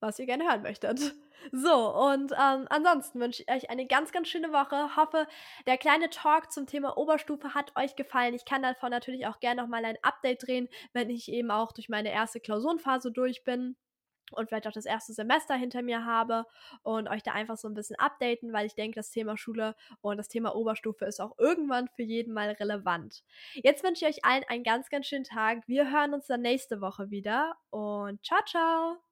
was 0.00 0.18
ihr 0.18 0.26
gerne 0.26 0.44
hören 0.44 0.62
möchtet. 0.62 1.00
So, 1.50 1.92
und 1.92 2.30
ähm, 2.32 2.66
ansonsten 2.70 3.18
wünsche 3.18 3.42
ich 3.42 3.50
euch 3.50 3.68
eine 3.68 3.88
ganz, 3.88 4.12
ganz 4.12 4.28
schöne 4.28 4.52
Woche. 4.52 4.94
Hoffe, 4.94 5.26
der 5.66 5.76
kleine 5.76 6.08
Talk 6.08 6.52
zum 6.52 6.68
Thema 6.68 6.96
Oberstufe 6.96 7.52
hat 7.52 7.74
euch 7.76 7.96
gefallen. 7.96 8.34
Ich 8.34 8.44
kann 8.44 8.62
davon 8.62 8.90
natürlich 8.90 9.26
auch 9.26 9.40
gerne 9.40 9.60
nochmal 9.60 9.84
ein 9.84 9.98
Update 10.02 10.46
drehen, 10.46 10.68
wenn 10.92 11.10
ich 11.10 11.32
eben 11.32 11.50
auch 11.50 11.72
durch 11.72 11.88
meine 11.88 12.12
erste 12.12 12.38
Klausurenphase 12.38 13.10
durch 13.10 13.42
bin 13.42 13.76
und 14.32 14.48
vielleicht 14.48 14.66
auch 14.66 14.72
das 14.72 14.86
erste 14.86 15.12
Semester 15.12 15.54
hinter 15.54 15.82
mir 15.82 16.04
habe 16.04 16.46
und 16.82 17.08
euch 17.08 17.22
da 17.22 17.32
einfach 17.32 17.56
so 17.56 17.68
ein 17.68 17.74
bisschen 17.74 17.96
updaten, 17.98 18.52
weil 18.52 18.66
ich 18.66 18.74
denke, 18.74 18.96
das 18.96 19.10
Thema 19.10 19.36
Schule 19.36 19.74
und 20.00 20.16
das 20.16 20.28
Thema 20.28 20.54
Oberstufe 20.54 21.04
ist 21.04 21.20
auch 21.20 21.38
irgendwann 21.38 21.88
für 21.88 22.02
jeden 22.02 22.32
mal 22.32 22.50
relevant. 22.50 23.24
Jetzt 23.54 23.84
wünsche 23.84 24.06
ich 24.06 24.16
euch 24.16 24.24
allen 24.24 24.44
einen 24.48 24.64
ganz, 24.64 24.88
ganz 24.90 25.06
schönen 25.06 25.24
Tag. 25.24 25.66
Wir 25.66 25.90
hören 25.90 26.14
uns 26.14 26.26
dann 26.26 26.42
nächste 26.42 26.80
Woche 26.80 27.10
wieder 27.10 27.54
und 27.70 28.24
ciao, 28.24 28.40
ciao! 28.46 29.11